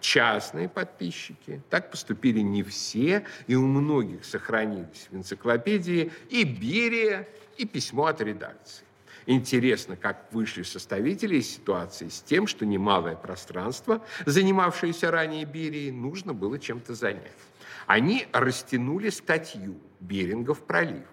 Частные 0.00 0.68
подписчики, 0.68 1.62
так 1.70 1.90
поступили 1.90 2.40
не 2.40 2.62
все, 2.62 3.24
и 3.46 3.54
у 3.54 3.66
многих 3.66 4.24
сохранились 4.24 5.08
в 5.10 5.16
энциклопедии 5.16 6.12
и 6.28 6.44
Берия, 6.44 7.26
и 7.56 7.64
письмо 7.64 8.06
от 8.06 8.20
редакции. 8.20 8.85
Интересно, 9.26 9.96
как 9.96 10.28
вышли 10.32 10.62
составители 10.62 11.38
из 11.38 11.50
ситуации 11.50 12.08
с 12.08 12.22
тем, 12.22 12.46
что 12.46 12.64
немалое 12.64 13.16
пространство, 13.16 14.04
занимавшееся 14.24 15.10
ранее 15.10 15.44
Берией, 15.44 15.90
нужно 15.90 16.32
было 16.32 16.60
чем-то 16.60 16.94
занять. 16.94 17.32
Они 17.86 18.26
растянули 18.32 19.10
статью 19.10 19.80
«Берингов 19.98 20.64
пролив» 20.64 21.06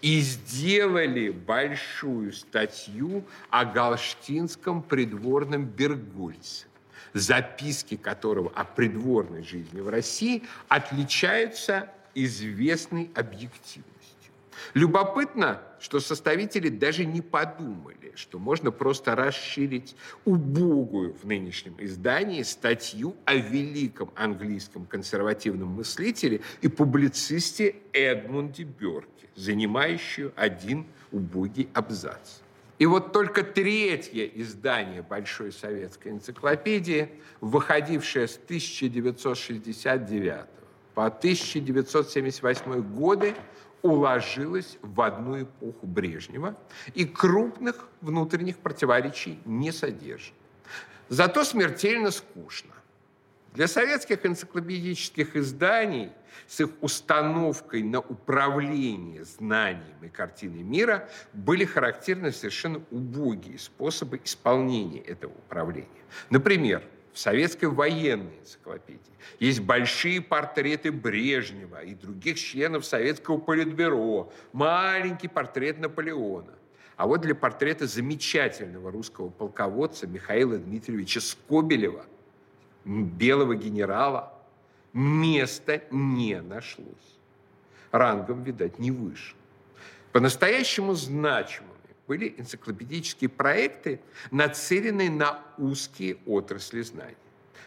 и 0.00 0.20
сделали 0.20 1.30
большую 1.30 2.32
статью 2.32 3.24
о 3.50 3.64
галштинском 3.64 4.82
придворном 4.82 5.66
Бергольце, 5.66 6.66
записки 7.12 7.96
которого 7.96 8.50
о 8.54 8.64
придворной 8.64 9.44
жизни 9.44 9.80
в 9.80 9.88
России 9.88 10.42
отличаются 10.68 11.88
известной 12.14 13.10
объективностью. 13.14 13.93
Любопытно, 14.72 15.60
что 15.78 16.00
составители 16.00 16.70
даже 16.70 17.04
не 17.04 17.20
подумали, 17.20 18.12
что 18.14 18.38
можно 18.38 18.70
просто 18.70 19.14
расширить 19.14 19.94
убогую 20.24 21.14
в 21.14 21.24
нынешнем 21.24 21.74
издании 21.78 22.42
статью 22.42 23.14
о 23.26 23.34
великом 23.34 24.10
английском 24.16 24.86
консервативном 24.86 25.68
мыслителе 25.68 26.40
и 26.62 26.68
публицисте 26.68 27.76
Эдмунде 27.92 28.64
Бёрке, 28.64 29.28
занимающую 29.34 30.32
один 30.36 30.86
убогий 31.12 31.68
абзац. 31.74 32.40
И 32.78 32.86
вот 32.86 33.12
только 33.12 33.44
третье 33.44 34.26
издание 34.26 35.02
Большой 35.02 35.52
советской 35.52 36.08
энциклопедии, 36.08 37.10
выходившее 37.40 38.26
с 38.26 38.36
1969 38.36 40.46
по 40.94 41.06
1978 41.06 42.82
годы, 42.94 43.34
уложилась 43.84 44.78
в 44.80 45.02
одну 45.02 45.42
эпоху 45.42 45.86
Брежнева 45.86 46.56
и 46.94 47.04
крупных 47.04 47.86
внутренних 48.00 48.56
противоречий 48.56 49.38
не 49.44 49.72
содержит. 49.72 50.32
Зато 51.10 51.44
смертельно 51.44 52.10
скучно. 52.10 52.72
Для 53.52 53.68
советских 53.68 54.24
энциклопедических 54.24 55.36
изданий 55.36 56.10
с 56.48 56.60
их 56.60 56.70
установкой 56.80 57.82
на 57.82 58.00
управление 58.00 59.24
знанием 59.24 60.02
и 60.02 60.08
картиной 60.08 60.62
мира 60.62 61.06
были 61.34 61.66
характерны 61.66 62.32
совершенно 62.32 62.80
убогие 62.90 63.58
способы 63.58 64.18
исполнения 64.24 65.00
этого 65.00 65.32
управления. 65.32 65.88
Например, 66.30 66.82
в 67.14 67.18
советской 67.18 67.66
военной 67.66 68.40
энциклопедии 68.40 69.00
есть 69.38 69.60
большие 69.60 70.20
портреты 70.20 70.90
Брежнева 70.90 71.80
и 71.82 71.94
других 71.94 72.40
членов 72.40 72.84
советского 72.84 73.38
политбюро, 73.38 74.32
маленький 74.52 75.28
портрет 75.28 75.78
Наполеона. 75.78 76.52
А 76.96 77.06
вот 77.06 77.20
для 77.20 77.36
портрета 77.36 77.86
замечательного 77.86 78.90
русского 78.90 79.28
полководца 79.28 80.08
Михаила 80.08 80.58
Дмитриевича 80.58 81.20
Скобелева, 81.20 82.04
белого 82.84 83.54
генерала, 83.54 84.34
места 84.92 85.82
не 85.92 86.40
нашлось. 86.40 86.88
Рангом, 87.92 88.42
видать, 88.42 88.80
не 88.80 88.90
выше. 88.90 89.36
По-настоящему 90.10 90.94
значимым 90.94 91.73
были 92.06 92.34
энциклопедические 92.38 93.30
проекты, 93.30 94.00
нацеленные 94.30 95.10
на 95.10 95.40
узкие 95.58 96.18
отрасли 96.26 96.82
знаний. 96.82 97.16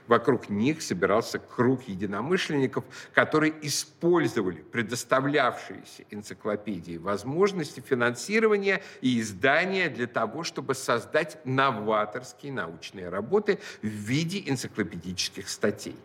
Вокруг 0.08 0.50
них 0.50 0.82
собирался 0.82 1.38
круг 1.38 1.84
единомышленников, 1.84 2.86
которые 3.14 3.54
использовали 3.62 4.62
предоставлявшиеся 4.62 6.06
энциклопедии 6.10 6.98
возможности 6.98 7.82
финансирования 7.82 8.82
и 9.02 9.20
издания 9.20 9.90
для 9.90 10.08
того, 10.08 10.44
чтобы 10.44 10.76
создать 10.76 11.38
новаторские 11.46 12.54
научные 12.54 13.10
работы 13.10 13.60
в 13.82 13.88
виде 13.88 14.44
энциклопедических 14.48 15.50
статей. 15.50 15.96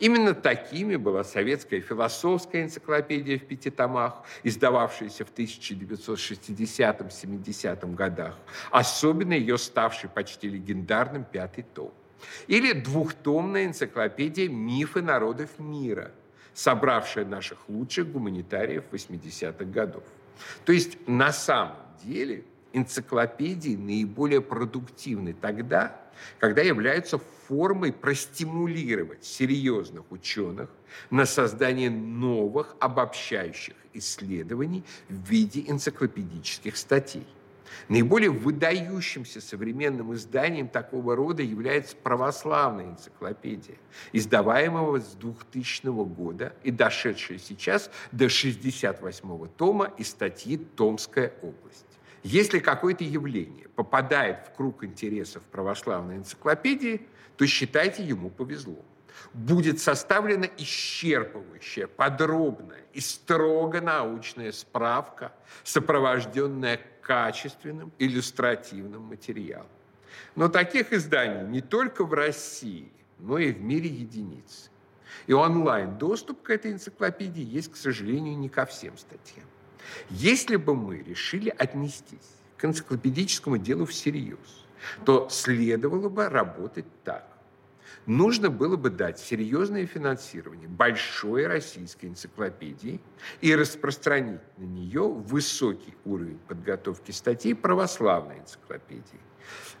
Именно 0.00 0.34
такими 0.34 0.96
была 0.96 1.22
советская 1.24 1.80
философская 1.80 2.64
энциклопедия 2.64 3.38
в 3.38 3.44
пяти 3.44 3.70
томах, 3.70 4.22
издававшаяся 4.42 5.24
в 5.24 5.32
1960-70 5.32 7.94
годах, 7.94 8.36
особенно 8.70 9.32
ее 9.32 9.56
ставший 9.58 10.08
почти 10.08 10.48
легендарным 10.48 11.24
пятый 11.24 11.64
том. 11.74 11.92
Или 12.46 12.72
двухтомная 12.72 13.66
энциклопедия 13.66 14.48
«Мифы 14.48 15.02
народов 15.02 15.50
мира», 15.58 16.12
собравшая 16.54 17.24
наших 17.24 17.68
лучших 17.68 18.10
гуманитариев 18.10 18.84
80-х 18.90 19.64
годов. 19.66 20.02
То 20.64 20.72
есть 20.72 20.98
на 21.06 21.32
самом 21.32 21.76
деле 22.02 22.44
энциклопедии 22.72 23.76
наиболее 23.76 24.40
продуктивны 24.40 25.32
тогда, 25.32 26.00
когда 26.38 26.62
являются 26.62 27.18
формой 27.48 27.92
простимулировать 27.92 29.24
серьезных 29.24 30.10
ученых 30.10 30.70
на 31.10 31.26
создание 31.26 31.90
новых 31.90 32.76
обобщающих 32.80 33.74
исследований 33.94 34.84
в 35.08 35.28
виде 35.28 35.64
энциклопедических 35.66 36.76
статей. 36.76 37.26
Наиболее 37.88 38.30
выдающимся 38.30 39.40
современным 39.40 40.14
изданием 40.14 40.68
такого 40.68 41.16
рода 41.16 41.42
является 41.42 41.96
православная 41.96 42.86
энциклопедия, 42.86 43.76
издаваемого 44.12 45.00
с 45.00 45.12
2000 45.14 45.86
года 46.04 46.54
и 46.62 46.70
дошедшая 46.70 47.38
сейчас 47.38 47.90
до 48.12 48.28
68 48.28 49.48
тома 49.56 49.92
из 49.96 50.10
статьи 50.10 50.58
«Томская 50.76 51.32
область». 51.42 51.97
Если 52.22 52.58
какое-то 52.58 53.04
явление 53.04 53.68
попадает 53.68 54.46
в 54.46 54.56
круг 54.56 54.84
интересов 54.84 55.42
православной 55.44 56.16
энциклопедии, 56.16 57.06
то 57.36 57.46
считайте, 57.46 58.02
ему 58.02 58.30
повезло. 58.30 58.84
Будет 59.32 59.80
составлена 59.80 60.46
исчерпывающая, 60.46 61.86
подробная 61.86 62.82
и 62.92 63.00
строго 63.00 63.80
научная 63.80 64.52
справка, 64.52 65.32
сопровожденная 65.64 66.80
качественным 67.02 67.92
иллюстративным 67.98 69.02
материалом. 69.02 69.68
Но 70.36 70.48
таких 70.48 70.92
изданий 70.92 71.48
не 71.48 71.60
только 71.60 72.04
в 72.04 72.12
России, 72.12 72.92
но 73.18 73.38
и 73.38 73.52
в 73.52 73.60
мире 73.60 73.88
единиц. 73.88 74.70
И 75.26 75.32
онлайн-доступ 75.32 76.42
к 76.42 76.50
этой 76.50 76.72
энциклопедии 76.72 77.42
есть, 77.42 77.72
к 77.72 77.76
сожалению, 77.76 78.36
не 78.38 78.48
ко 78.48 78.66
всем 78.66 78.96
статьям. 78.96 79.46
Если 80.10 80.56
бы 80.56 80.74
мы 80.74 80.98
решили 80.98 81.52
отнестись 81.56 82.36
к 82.56 82.64
энциклопедическому 82.64 83.58
делу 83.58 83.86
всерьез, 83.86 84.66
то 85.04 85.28
следовало 85.30 86.08
бы 86.08 86.28
работать 86.28 86.86
так. 87.04 87.26
Нужно 88.06 88.48
было 88.48 88.76
бы 88.76 88.90
дать 88.90 89.18
серьезное 89.18 89.86
финансирование 89.86 90.68
большой 90.68 91.46
российской 91.46 92.06
энциклопедии 92.06 93.00
и 93.42 93.54
распространить 93.54 94.40
на 94.56 94.64
нее 94.64 95.08
высокий 95.08 95.94
уровень 96.04 96.38
подготовки 96.48 97.10
статей 97.10 97.54
православной 97.54 98.38
энциклопедии. 98.38 99.20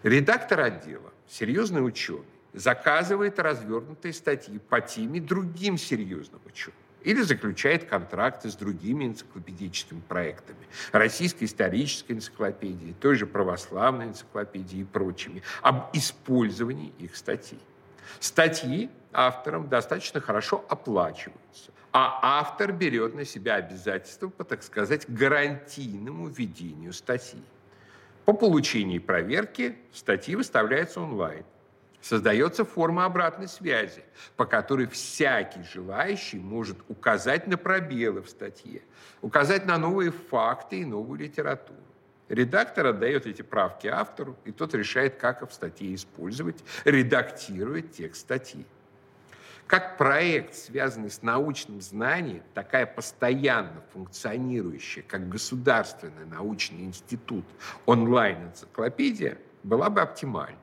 Редактор 0.02 0.60
отдела, 0.60 1.12
серьезный 1.26 1.84
ученый, 1.86 2.24
заказывает 2.52 3.38
развернутые 3.38 4.12
статьи 4.12 4.58
по 4.58 4.80
теме 4.80 5.20
другим 5.20 5.78
серьезным 5.78 6.40
ученым 6.44 6.76
или 7.02 7.22
заключает 7.22 7.84
контракты 7.84 8.50
с 8.50 8.54
другими 8.54 9.06
энциклопедическими 9.06 10.00
проектами, 10.00 10.58
Российской 10.92 11.44
исторической 11.44 12.12
энциклопедией, 12.12 12.94
той 12.94 13.16
же 13.16 13.26
православной 13.26 14.06
энциклопедией 14.06 14.82
и 14.82 14.84
прочими, 14.84 15.42
об 15.62 15.90
использовании 15.94 16.92
их 16.98 17.16
статей. 17.16 17.60
Статьи 18.20 18.90
авторам 19.12 19.68
достаточно 19.68 20.20
хорошо 20.20 20.64
оплачиваются, 20.68 21.72
а 21.92 22.40
автор 22.40 22.72
берет 22.72 23.14
на 23.14 23.24
себя 23.24 23.56
обязательства 23.56 24.28
по, 24.28 24.44
так 24.44 24.62
сказать, 24.62 25.04
гарантийному 25.08 26.28
ведению 26.28 26.92
статьи. 26.92 27.42
По 28.24 28.32
получении 28.34 28.98
проверки 28.98 29.76
статьи 29.92 30.36
выставляются 30.36 31.00
онлайн– 31.00 31.44
Создается 32.00 32.64
форма 32.64 33.04
обратной 33.04 33.48
связи, 33.48 34.04
по 34.36 34.46
которой 34.46 34.86
всякий 34.86 35.62
желающий 35.64 36.38
может 36.38 36.78
указать 36.88 37.46
на 37.46 37.56
пробелы 37.56 38.22
в 38.22 38.28
статье, 38.30 38.82
указать 39.20 39.66
на 39.66 39.78
новые 39.78 40.12
факты 40.12 40.80
и 40.80 40.84
новую 40.84 41.18
литературу. 41.18 41.80
Редактор 42.28 42.88
отдает 42.88 43.26
эти 43.26 43.42
правки 43.42 43.86
автору, 43.86 44.36
и 44.44 44.52
тот 44.52 44.74
решает, 44.74 45.16
как 45.16 45.48
в 45.48 45.52
статье 45.52 45.94
использовать, 45.94 46.62
редактирует 46.84 47.92
текст 47.92 48.20
статьи. 48.20 48.64
Как 49.66 49.98
проект, 49.98 50.54
связанный 50.54 51.10
с 51.10 51.22
научным 51.22 51.80
знанием, 51.80 52.42
такая 52.54 52.86
постоянно 52.86 53.82
функционирующая, 53.92 55.02
как 55.02 55.28
государственный 55.28 56.24
научный 56.24 56.84
институт 56.84 57.44
онлайн-энциклопедия, 57.84 59.36
была 59.62 59.90
бы 59.90 60.00
оптимальна. 60.00 60.58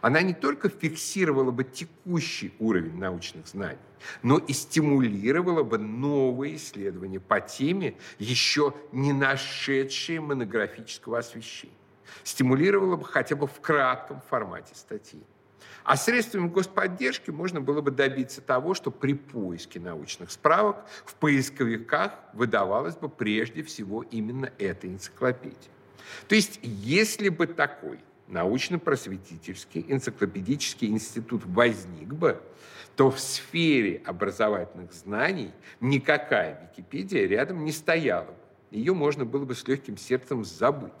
Она 0.00 0.22
не 0.22 0.34
только 0.34 0.68
фиксировала 0.68 1.50
бы 1.50 1.64
текущий 1.64 2.54
уровень 2.58 2.96
научных 2.98 3.46
знаний, 3.46 3.78
но 4.22 4.38
и 4.38 4.52
стимулировала 4.52 5.62
бы 5.62 5.78
новые 5.78 6.56
исследования 6.56 7.20
по 7.20 7.40
теме, 7.40 7.96
еще 8.18 8.74
не 8.92 9.12
нашедшие 9.12 10.20
монографического 10.20 11.18
освещения. 11.18 11.74
стимулировало 12.24 12.96
бы 12.96 13.04
хотя 13.04 13.36
бы 13.36 13.46
в 13.46 13.60
кратком 13.60 14.20
формате 14.28 14.74
статьи. 14.74 15.22
А 15.84 15.96
средствами 15.96 16.48
господдержки 16.48 17.30
можно 17.30 17.60
было 17.60 17.80
бы 17.80 17.90
добиться 17.90 18.40
того, 18.40 18.74
что 18.74 18.90
при 18.90 19.14
поиске 19.14 19.80
научных 19.80 20.30
справок 20.30 20.84
в 21.04 21.14
поисковиках 21.14 22.12
выдавалась 22.32 22.96
бы 22.96 23.08
прежде 23.08 23.62
всего 23.62 24.02
именно 24.02 24.52
эта 24.58 24.88
энциклопедия. 24.88 25.72
То 26.28 26.34
есть, 26.34 26.58
если 26.62 27.28
бы 27.28 27.46
такой 27.46 28.00
научно-просветительский 28.30 29.84
энциклопедический 29.88 30.88
институт 30.88 31.42
возник 31.44 32.08
бы, 32.14 32.40
то 32.96 33.10
в 33.10 33.18
сфере 33.20 34.02
образовательных 34.04 34.92
знаний 34.92 35.52
никакая 35.80 36.70
Википедия 36.70 37.26
рядом 37.26 37.64
не 37.64 37.72
стояла 37.72 38.26
бы. 38.26 38.34
Ее 38.70 38.94
можно 38.94 39.24
было 39.24 39.44
бы 39.44 39.54
с 39.54 39.66
легким 39.66 39.96
сердцем 39.96 40.44
забыть. 40.44 40.92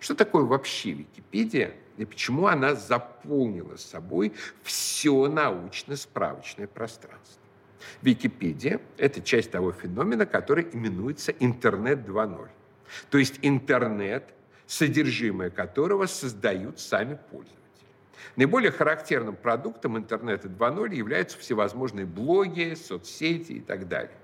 Что 0.00 0.14
такое 0.14 0.44
вообще 0.44 0.92
Википедия 0.92 1.74
и 1.96 2.04
почему 2.04 2.46
она 2.46 2.74
заполнила 2.74 3.76
собой 3.76 4.32
все 4.62 5.28
научно-справочное 5.28 6.66
пространство? 6.66 7.42
Википедия– 8.02 8.80
это 8.96 9.20
часть 9.20 9.50
того 9.50 9.72
феномена, 9.72 10.26
который 10.26 10.68
именуется 10.72 11.32
интернет 11.32 12.00
2.0. 12.06 12.48
То 13.10 13.18
есть 13.18 13.38
интернет, 13.42 14.32
содержимое 14.68 15.50
которого 15.50 16.06
создают 16.06 16.78
сами 16.78 17.18
пользователи. 17.30 17.56
Наиболее 18.36 18.70
характерным 18.70 19.34
продуктом 19.34 19.96
интернета 19.96 20.48
2.0 20.48 20.94
являются 20.94 21.38
всевозможные 21.38 22.06
блоги, 22.06 22.74
соцсети 22.74 23.52
и 23.52 23.60
так 23.60 23.88
далее. 23.88 24.16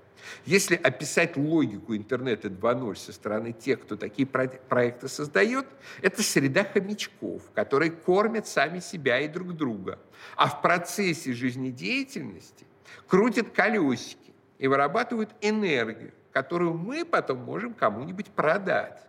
Если 0.45 0.75
описать 0.75 1.35
логику 1.35 1.95
интернета 1.95 2.47
2.0 2.47 2.95
со 2.95 3.11
стороны 3.11 3.53
тех, 3.53 3.81
кто 3.81 3.95
такие 3.95 4.27
проекты 4.27 5.07
создает, 5.07 5.65
это 6.01 6.23
среда 6.23 6.63
хомячков, 6.63 7.41
которые 7.53 7.91
кормят 7.91 8.47
сами 8.47 8.79
себя 8.79 9.19
и 9.19 9.27
друг 9.27 9.55
друга. 9.55 9.99
А 10.35 10.47
в 10.47 10.61
процессе 10.61 11.33
жизнедеятельности 11.33 12.65
крутят 13.07 13.49
колесики 13.49 14.33
и 14.59 14.67
вырабатывают 14.67 15.31
энергию, 15.41 16.13
которую 16.31 16.75
мы 16.75 17.03
потом 17.03 17.39
можем 17.39 17.73
кому-нибудь 17.73 18.27
продать. 18.27 19.01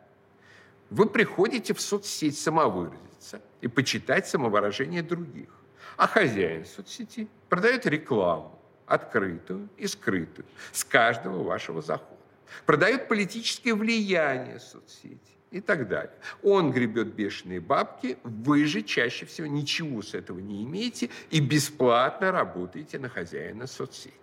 Вы 0.90 1.06
приходите 1.06 1.74
в 1.74 1.80
соцсеть 1.80 2.38
самовыразиться 2.38 3.40
и 3.60 3.68
почитать 3.68 4.28
самовыражение 4.28 5.02
других. 5.02 5.48
А 5.96 6.06
хозяин 6.06 6.64
соцсети 6.64 7.28
продает 7.48 7.86
рекламу, 7.86 8.60
открытую 8.86 9.68
и 9.76 9.86
скрытую, 9.86 10.46
с 10.72 10.84
каждого 10.84 11.42
вашего 11.42 11.82
захода. 11.82 12.20
Продает 12.66 13.08
политическое 13.08 13.74
влияние 13.74 14.60
соцсети 14.60 15.18
и 15.50 15.60
так 15.60 15.88
далее. 15.88 16.14
Он 16.42 16.70
гребет 16.70 17.14
бешеные 17.14 17.60
бабки, 17.60 18.18
вы 18.22 18.64
же 18.66 18.82
чаще 18.82 19.26
всего 19.26 19.46
ничего 19.46 20.02
с 20.02 20.14
этого 20.14 20.38
не 20.38 20.62
имеете 20.64 21.10
и 21.30 21.40
бесплатно 21.40 22.30
работаете 22.30 22.98
на 22.98 23.08
хозяина 23.08 23.66
соцсети. 23.66 24.14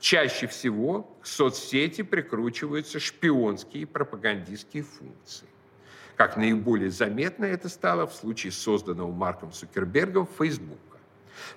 Чаще 0.00 0.46
всего 0.46 1.02
к 1.20 1.26
соцсети 1.26 2.02
прикручиваются 2.02 3.00
шпионские 3.00 3.82
и 3.82 3.86
пропагандистские 3.86 4.84
функции. 4.84 5.46
Как 6.18 6.36
наиболее 6.36 6.90
заметно 6.90 7.44
это 7.44 7.68
стало 7.68 8.08
в 8.08 8.12
случае 8.12 8.50
созданного 8.50 9.12
Марком 9.12 9.52
Цукербергом 9.52 10.28
Facebook. 10.36 10.80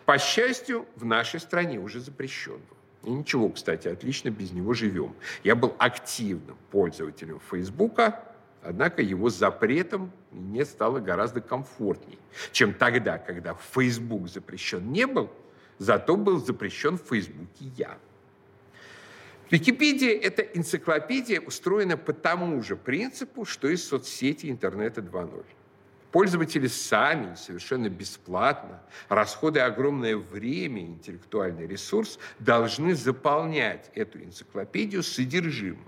По 0.06 0.20
счастью, 0.20 0.86
в 0.96 1.04
нашей 1.04 1.40
стране 1.40 1.80
уже 1.80 2.00
запрещен 2.00 2.62
И 3.04 3.10
ничего, 3.10 3.50
кстати, 3.50 3.88
отлично 3.88 4.30
без 4.30 4.52
него 4.52 4.76
живем. 4.76 5.16
Я 5.44 5.56
был 5.56 5.76
активным 5.80 6.56
пользователем 6.70 7.42
Фейсбука, 7.50 8.24
однако 8.62 9.02
его 9.02 9.32
запретом 9.32 10.12
мне 10.30 10.64
стало 10.64 11.00
гораздо 11.00 11.42
комфортней, 11.42 12.20
чем 12.52 12.76
тогда, 12.76 13.18
когда 13.18 13.56
Facebook 13.74 14.30
запрещен 14.30 14.92
не 14.92 15.08
был, 15.08 15.32
зато 15.80 16.16
был 16.16 16.38
запрещен 16.38 17.00
в 17.00 17.08
Фейсбуке 17.10 17.66
я. 17.78 17.98
Википедия– 19.52 20.18
это 20.22 20.42
энциклопедия, 20.42 21.42
устроена 21.42 21.98
по 21.98 22.14
тому 22.14 22.64
же 22.64 22.78
принципу, 22.78 23.44
что 23.44 23.68
и 23.68 23.76
соцсети 23.76 24.50
интернета 24.50 25.02
2.0. 25.02 25.44
Пользователи 26.14 26.68
сами, 26.68 27.36
совершенно 27.36 27.90
бесплатно, 27.90 28.82
расходуя 29.10 29.66
огромное 29.66 30.16
время 30.16 30.82
и 30.82 30.86
интеллектуальный 30.86 31.68
ресурс, 31.68 32.18
должны 32.40 32.96
заполнять 32.96 33.92
эту 33.94 34.24
энциклопедию 34.24 35.04
содержимым. 35.04 35.88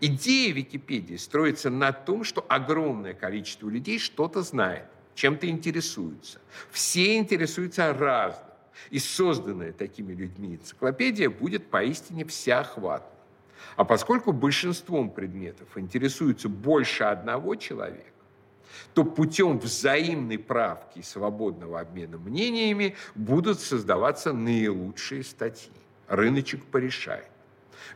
Идея 0.00 0.52
Википедии 0.52 1.16
строится 1.16 1.70
на 1.70 1.92
том, 1.92 2.22
что 2.22 2.44
огромное 2.48 3.14
количество 3.14 3.68
людей 3.68 3.98
что-то 3.98 4.42
знает, 4.42 4.86
чем-то 5.16 5.48
интересуются. 5.48 6.40
Все 6.70 7.16
интересуются 7.16 7.92
разным. 7.92 8.51
И 8.90 8.98
созданная 8.98 9.72
такими 9.72 10.12
людьми 10.12 10.54
энциклопедия 10.54 11.30
будет 11.30 11.66
поистине 11.66 12.24
всеохватна. 12.24 13.08
А 13.76 13.84
поскольку 13.84 14.32
большинством 14.32 15.10
предметов 15.10 15.68
интересуется 15.76 16.48
больше 16.48 17.04
одного 17.04 17.54
человека, 17.54 18.10
то 18.94 19.04
путем 19.04 19.58
взаимной 19.58 20.38
правки 20.38 20.98
и 20.98 21.02
свободного 21.02 21.80
обмена 21.80 22.18
мнениями 22.18 22.96
будут 23.14 23.60
создаваться 23.60 24.32
наилучшие 24.32 25.22
статьи. 25.24 25.72
Рыночек 26.08 26.64
порешает. 26.64 27.28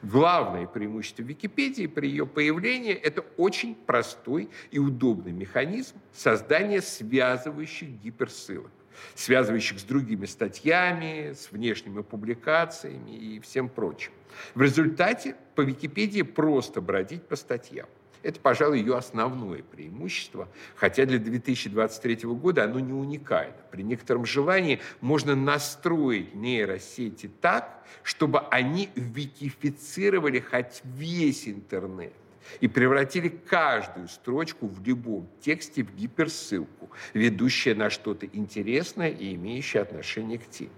Главное 0.03 0.67
преимущество 0.67 1.23
Википедии 1.23 1.87
при 1.87 2.09
ее 2.09 2.27
появлении– 2.27 2.93
это 2.95 3.23
очень 3.37 3.75
простой 3.75 4.51
и 4.71 4.79
удобный 4.79 5.33
механизм 5.33 5.97
создания 6.13 6.83
связывающих 6.83 7.89
гиперссылок 7.89 8.71
связывающих 9.15 9.79
с 9.79 9.83
другими 9.83 10.27
статьями, 10.27 11.33
с 11.33 11.51
внешними 11.53 12.03
публикациями 12.03 13.11
и 13.17 13.41
всем 13.41 13.69
прочим. 13.69 14.13
В 14.55 14.63
результате 14.63 15.35
по 15.55 15.63
Википедии 15.63 16.23
просто 16.23 16.81
бродить 16.81 17.23
по 17.27 17.37
статьям. 17.37 17.87
Это, 18.23 18.41
пожалуй, 18.41 18.81
ее 18.81 18.97
основное 18.97 19.63
преимущество, 19.63 20.49
хотя 20.75 21.07
для 21.07 21.19
2023 21.19 22.25
года 22.25 22.65
оно 22.65 22.81
не 22.81 22.93
уникально. 22.93 23.55
При 23.71 23.83
некотором 23.83 24.27
желании 24.27 24.81
можно 25.01 25.37
настроить 25.37 26.35
нейросети 26.35 27.31
так, 27.41 27.85
чтобы 28.03 28.41
они 28.51 28.89
викифицировали 28.97 30.41
хоть 30.41 30.81
весь 30.83 31.47
интернет 31.47 32.13
и 32.61 32.69
превратили 32.69 33.29
каждую 33.29 34.09
строчку 34.09 34.67
в 34.67 34.87
любом 34.87 35.29
тексте 35.41 35.83
в 35.83 35.95
гиперссылку, 35.95 36.91
ведущая 37.15 37.75
на 37.75 37.91
что-то 37.91 38.27
интересное 38.27 39.11
и 39.11 39.35
имеющее 39.35 39.83
отношение 39.83 40.39
к 40.39 40.49
теме. 40.49 40.71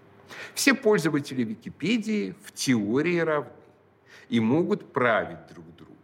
Все 0.54 0.74
пользователи 0.74 1.42
Википедии 1.42 2.34
в 2.44 2.52
теории 2.52 3.18
равны 3.18 3.50
и 4.28 4.40
могут 4.40 4.92
править 4.92 5.46
друг 5.48 5.64
другом 5.76 5.98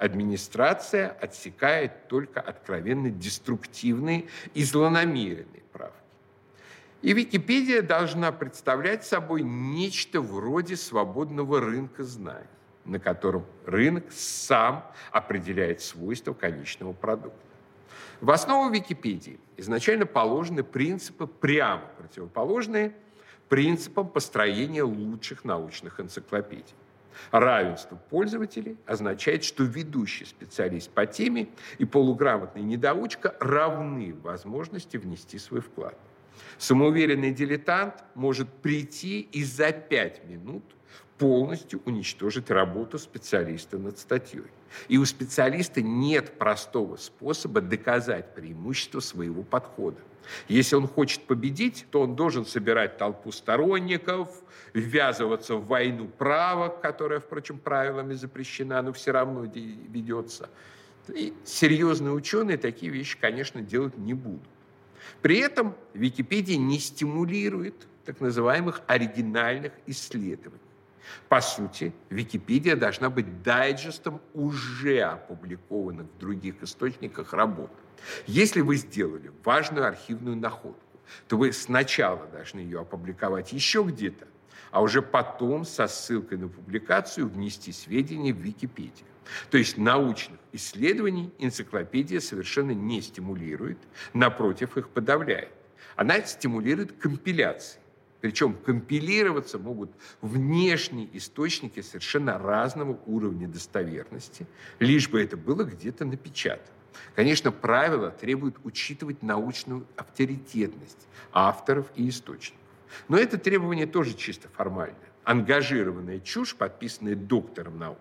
администрация 0.00 1.10
отсекает 1.10 2.08
только 2.08 2.40
откровенно 2.40 3.10
деструктивные 3.10 4.26
и 4.54 4.64
злонамеренные 4.64 5.62
правки. 5.72 5.94
И 7.02 7.12
Википедия 7.12 7.82
должна 7.82 8.32
представлять 8.32 9.04
собой 9.04 9.42
нечто 9.42 10.22
вроде 10.22 10.76
свободного 10.76 11.60
рынка 11.60 12.02
знаний, 12.02 12.46
на 12.84 12.98
котором 12.98 13.44
рынок 13.66 14.04
сам 14.10 14.84
определяет 15.12 15.80
свойства 15.80 16.32
конечного 16.32 16.92
продукта. 16.92 17.38
В 18.20 18.30
основу 18.30 18.70
Википедии 18.70 19.38
изначально 19.56 20.06
положены 20.06 20.62
принципы 20.62 21.26
прямо 21.26 21.84
противоположные 21.98 22.94
принципам 23.48 24.08
построения 24.08 24.82
лучших 24.82 25.44
научных 25.44 26.00
энциклопедий. 26.00 26.74
Равенство 27.30 27.96
пользователей 27.96 28.76
означает, 28.86 29.44
что 29.44 29.64
ведущий 29.64 30.24
специалист 30.24 30.90
по 30.90 31.06
теме 31.06 31.48
и 31.78 31.84
полуграмотный 31.84 32.62
недоучка 32.62 33.34
равны 33.40 34.14
возможности 34.22 34.96
внести 34.96 35.38
свой 35.38 35.60
вклад. 35.60 35.96
Самоуверенный 36.58 37.32
дилетант 37.32 38.04
может 38.14 38.48
прийти 38.48 39.20
и 39.20 39.44
за 39.44 39.72
пять 39.72 40.24
минут 40.24 40.62
полностью 41.18 41.82
уничтожить 41.84 42.50
работу 42.50 42.98
специалиста 42.98 43.78
над 43.78 43.98
статьей. 43.98 44.50
И 44.88 44.96
у 44.96 45.04
специалиста 45.04 45.82
нет 45.82 46.38
простого 46.38 46.96
способа 46.96 47.60
доказать 47.60 48.34
преимущество 48.34 49.00
своего 49.00 49.42
подхода. 49.42 49.98
Если 50.48 50.76
он 50.76 50.86
хочет 50.86 51.22
победить, 51.22 51.86
то 51.90 52.02
он 52.02 52.16
должен 52.16 52.46
собирать 52.46 52.98
толпу 52.98 53.32
сторонников, 53.32 54.30
ввязываться 54.72 55.56
в 55.56 55.66
войну 55.66 56.08
права, 56.08 56.68
которая, 56.68 57.20
впрочем, 57.20 57.58
правилами 57.58 58.14
запрещена, 58.14 58.80
но 58.82 58.92
все 58.92 59.10
равно 59.10 59.42
ведется. 59.42 60.48
И 61.08 61.34
серьезные 61.44 62.12
ученые 62.12 62.56
такие 62.56 62.92
вещи, 62.92 63.18
конечно, 63.20 63.60
делать 63.60 63.98
не 63.98 64.14
будут. 64.14 64.48
При 65.22 65.38
этом 65.38 65.74
Википедия 65.94 66.56
не 66.56 66.78
стимулирует 66.78 67.74
так 68.04 68.20
называемых 68.20 68.82
оригинальных 68.86 69.72
исследований. 69.86 70.60
По 71.28 71.40
сути, 71.40 71.92
Википедия 72.08 72.76
должна 72.76 73.10
быть 73.10 73.42
дайджестом 73.42 74.20
уже 74.34 75.00
опубликованных 75.00 76.06
в 76.06 76.18
других 76.18 76.62
источниках 76.62 77.32
работ. 77.32 77.70
Если 78.26 78.60
вы 78.60 78.76
сделали 78.76 79.30
важную 79.44 79.86
архивную 79.86 80.36
находку, 80.36 80.80
то 81.28 81.36
вы 81.36 81.52
сначала 81.52 82.26
должны 82.26 82.60
ее 82.60 82.80
опубликовать 82.80 83.52
еще 83.52 83.82
где-то, 83.82 84.26
а 84.70 84.82
уже 84.82 85.02
потом 85.02 85.64
со 85.64 85.86
ссылкой 85.86 86.38
на 86.38 86.48
публикацию 86.48 87.28
внести 87.28 87.72
сведения 87.72 88.32
в 88.32 88.38
Википедию. 88.38 89.06
То 89.50 89.58
есть 89.58 89.76
научных 89.76 90.38
исследований 90.52 91.32
энциклопедия 91.38 92.20
совершенно 92.20 92.72
не 92.72 93.00
стимулирует, 93.00 93.78
напротив, 94.12 94.76
их 94.76 94.88
подавляет. 94.88 95.52
Она 95.96 96.20
стимулирует 96.22 96.92
компиляции. 96.92 97.79
Причем 98.20 98.54
компилироваться 98.54 99.58
могут 99.58 99.90
внешние 100.20 101.08
источники 101.16 101.80
совершенно 101.80 102.38
разного 102.38 102.98
уровня 103.06 103.48
достоверности, 103.48 104.46
лишь 104.78 105.08
бы 105.08 105.22
это 105.22 105.36
было 105.36 105.64
где-то 105.64 106.04
напечатано. 106.04 106.68
Конечно, 107.14 107.50
правила 107.52 108.10
требуют 108.10 108.56
учитывать 108.64 109.22
научную 109.22 109.86
авторитетность 109.96 111.06
авторов 111.32 111.86
и 111.94 112.08
источников. 112.08 112.60
Но 113.08 113.16
это 113.16 113.38
требование 113.38 113.86
тоже 113.86 114.14
чисто 114.14 114.48
формальное. 114.48 114.96
Ангажированная 115.24 116.20
чушь, 116.20 116.56
подписанная 116.56 117.14
доктором 117.14 117.78
наук, 117.78 117.98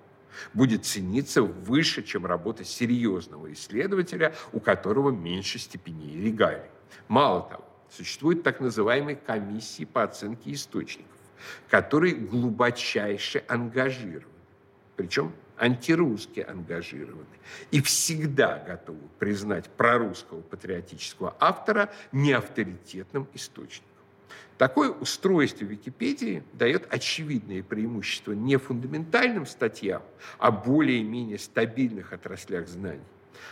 будет 0.53 0.85
цениться 0.85 1.43
выше, 1.43 2.03
чем 2.03 2.25
работа 2.25 2.63
серьезного 2.63 3.51
исследователя, 3.53 4.33
у 4.51 4.59
которого 4.59 5.11
меньше 5.11 5.59
степеней 5.59 6.19
регалий. 6.21 6.69
Мало 7.07 7.41
того, 7.49 7.68
существуют 7.91 8.43
так 8.43 8.59
называемые 8.59 9.15
комиссии 9.15 9.85
по 9.85 10.03
оценке 10.03 10.53
источников, 10.53 11.17
которые 11.69 12.15
глубочайше 12.15 13.43
ангажированы. 13.47 14.25
Причем 14.95 15.33
антирусски 15.57 16.39
ангажированы 16.39 17.25
и 17.71 17.81
всегда 17.81 18.59
готовы 18.59 19.01
признать 19.19 19.69
прорусского 19.69 20.41
патриотического 20.41 21.35
автора 21.39 21.91
неавторитетным 22.11 23.27
источником. 23.33 23.89
Такое 24.57 24.89
устройство 24.89 25.63
Википедии 25.63 26.43
дает 26.53 26.93
очевидные 26.93 27.63
преимущества 27.63 28.33
не 28.33 28.57
фундаментальным 28.57 29.45
статьям, 29.45 30.03
а 30.37 30.51
более-менее 30.51 31.39
стабильных 31.39 32.11
отраслях 32.11 32.67
знаний, 32.67 32.99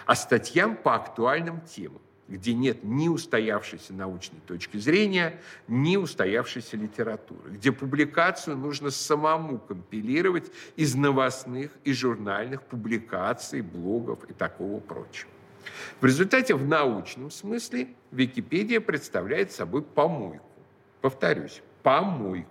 а 0.05 0.15
статьям 0.15 0.75
по 0.75 0.95
актуальным 0.95 1.61
темам, 1.61 2.01
где 2.27 2.53
нет 2.53 2.83
ни 2.83 3.07
устоявшейся 3.07 3.93
научной 3.93 4.39
точки 4.45 4.77
зрения, 4.77 5.39
ни 5.67 5.97
устоявшейся 5.97 6.77
литературы, 6.77 7.51
где 7.51 7.71
публикацию 7.71 8.57
нужно 8.57 8.91
самому 8.91 9.59
компилировать 9.59 10.51
из 10.75 10.95
новостных 10.95 11.71
и 11.83 11.93
журнальных 11.93 12.63
публикаций, 12.63 13.61
блогов 13.61 14.23
и 14.29 14.33
такого 14.33 14.79
прочего. 14.79 15.31
В 15.99 16.05
результате 16.05 16.55
в 16.55 16.65
научном 16.65 17.31
смысле 17.31 17.89
Википедия 18.11 18.79
представляет 18.79 19.51
собой 19.51 19.81
помойку. 19.81 20.45
Повторюсь, 21.01 21.61
помойку. 21.83 22.49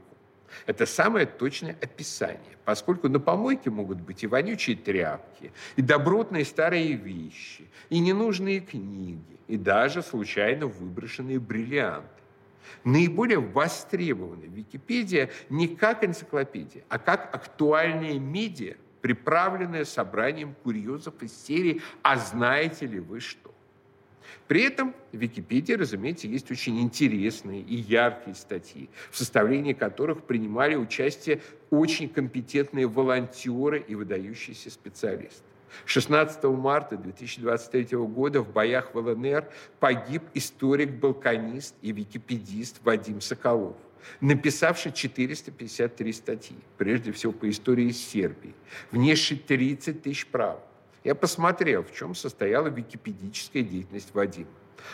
Это 0.67 0.87
самое 0.87 1.27
точное 1.27 1.77
описание, 1.83 2.57
поскольку 2.65 3.09
на 3.09 3.21
помойке 3.21 3.71
могут 3.71 4.01
быть 4.01 4.23
и 4.23 4.27
вонючие 4.27 4.77
тряпки, 4.77 5.53
и 5.77 5.83
добротные 5.83 6.45
старые 6.45 6.93
вещи, 6.93 7.69
и 7.91 7.99
ненужные 7.99 8.61
книги, 8.61 9.39
и 9.49 9.57
даже 9.57 10.03
случайно 10.03 10.67
выброшенные 10.67 11.39
бриллианты. 11.39 12.09
Наиболее 12.85 13.39
востребована 13.39 14.45
Википедия 14.45 15.31
не 15.49 15.69
как 15.69 16.05
энциклопедия, 16.05 16.85
а 16.89 16.99
как 16.99 17.35
актуальная 17.35 18.19
медиа, 18.19 18.75
приправленная 19.01 19.85
собранием 19.85 20.55
курьезов 20.63 21.23
из 21.23 21.33
серии 21.45 21.81
«А 22.03 22.17
знаете 22.17 22.87
ли 22.87 22.99
вы 22.99 23.21
что?». 23.21 23.56
При 24.49 24.63
этом 24.63 24.95
в 25.13 25.17
Википедии, 25.17 25.73
разумеется, 25.73 26.27
есть 26.27 26.51
очень 26.51 26.81
интересные 26.81 27.61
и 27.61 27.75
яркие 27.75 28.35
статьи, 28.37 28.89
в 29.11 29.19
составлении 29.19 29.73
которых 29.73 30.23
принимали 30.23 30.77
участие 30.77 31.41
очень 31.71 32.09
компетентные 32.09 32.87
волонтеры 32.87 33.85
и 33.87 33.95
выдающиеся 33.95 34.71
специалисты. 34.71 35.43
16 35.85 36.43
марта 36.45 36.97
2023 36.97 37.99
года 37.99 38.41
в 38.41 38.53
боях 38.53 38.95
в 38.95 38.99
ЛНР 38.99 39.49
погиб 39.81 40.23
историк-балканист 40.35 41.75
и 41.83 41.93
википедист 41.93 42.81
Вадим 42.83 43.21
Соколов, 43.21 43.77
написавший 44.21 44.93
453 44.93 46.13
статьи, 46.13 46.57
прежде 46.79 47.13
всего 47.13 47.33
по 47.33 47.49
истории 47.51 47.91
Сербии, 47.91 48.55
внесший 48.91 49.37
30 49.37 50.03
тысяч 50.03 50.27
правок. 50.27 50.63
Я 51.07 51.15
посмотрел, 51.15 51.85
в 51.85 51.95
чем 51.95 52.17
состояла 52.17 52.67
википедическая 52.67 53.63
деятельность 53.63 54.13
Вадима. 54.13 54.51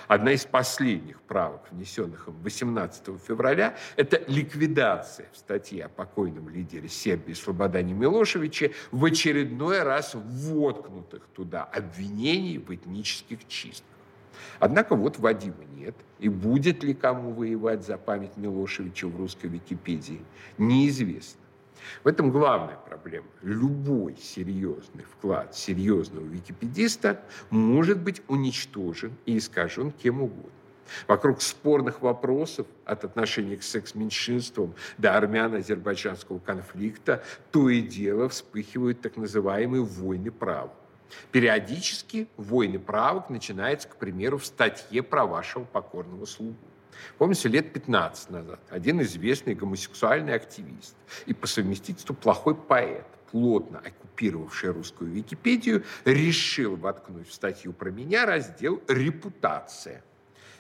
Одна 0.08 0.32
из 0.32 0.44
последних 0.44 1.22
правок, 1.22 1.62
внесенных 1.70 2.28
им 2.28 2.34
18 2.42 3.18
февраля, 3.26 3.78
это 3.96 4.22
ликвидация 4.26 5.30
в 5.32 5.38
статье 5.38 5.86
о 5.86 5.88
покойном 5.88 6.50
лидере 6.50 6.90
Сербии 6.90 7.32
Слободане 7.32 7.94
Милошевиче 7.94 8.72
в 8.90 9.02
очередной 9.06 9.82
раз 9.84 10.10
воткнутых 10.14 11.22
туда 11.32 11.64
обвинений 11.64 12.58
в 12.58 12.74
этнических 12.74 13.48
чистках. 13.48 13.88
Однако 14.58 14.96
вот 14.96 15.18
Вадима 15.18 15.64
нет, 15.74 15.94
и 16.18 16.28
будет 16.28 16.84
ли 16.84 16.92
кому 16.92 17.32
воевать 17.32 17.86
за 17.86 17.96
память 17.96 18.36
Милошевича 18.36 19.08
в 19.08 19.16
русской 19.16 19.46
Википедии, 19.46 20.20
неизвестно. 20.58 21.40
В 22.04 22.08
этом 22.08 22.30
главная 22.30 22.76
проблема. 23.02 23.26
Любой 23.42 24.16
серьезный 24.16 25.04
вклад 25.04 25.54
серьезного 25.54 26.24
википедиста 26.24 27.20
может 27.50 28.00
быть 28.00 28.22
уничтожен 28.28 29.12
и 29.26 29.38
искажен 29.38 29.90
кем 29.90 30.22
угодно. 30.22 30.50
Вокруг 31.08 31.40
спорных 31.40 32.02
вопросов 32.02 32.66
от 32.84 33.04
отношения 33.04 33.56
к 33.56 33.62
секс-меньшинствам 33.62 34.74
до 34.98 35.16
армяно-азербайджанского 35.16 36.38
конфликта 36.38 37.22
то 37.50 37.68
и 37.68 37.80
дело 37.80 38.28
вспыхивают 38.28 39.00
так 39.00 39.16
называемые 39.16 39.82
войны 39.82 40.30
права. 40.30 40.72
Периодически 41.30 42.28
войны 42.36 42.78
правок 42.78 43.30
начинаются, 43.30 43.88
к 43.88 43.96
примеру, 43.96 44.38
в 44.38 44.46
статье 44.46 45.02
про 45.02 45.26
вашего 45.26 45.64
покорного 45.64 46.24
слугу. 46.24 46.56
Помните, 47.18 47.48
лет 47.48 47.72
15 47.72 48.30
назад 48.30 48.60
один 48.70 49.00
известный 49.02 49.54
гомосексуальный 49.54 50.34
активист 50.34 50.96
и 51.26 51.34
по 51.34 51.46
совместительству 51.46 52.14
плохой 52.14 52.54
поэт, 52.54 53.06
плотно 53.30 53.78
оккупировавший 53.78 54.70
русскую 54.70 55.10
Википедию, 55.10 55.84
решил 56.04 56.76
воткнуть 56.76 57.28
в 57.28 57.32
статью 57.32 57.72
про 57.72 57.90
меня 57.90 58.26
раздел 58.26 58.82
«Репутация» 58.88 60.02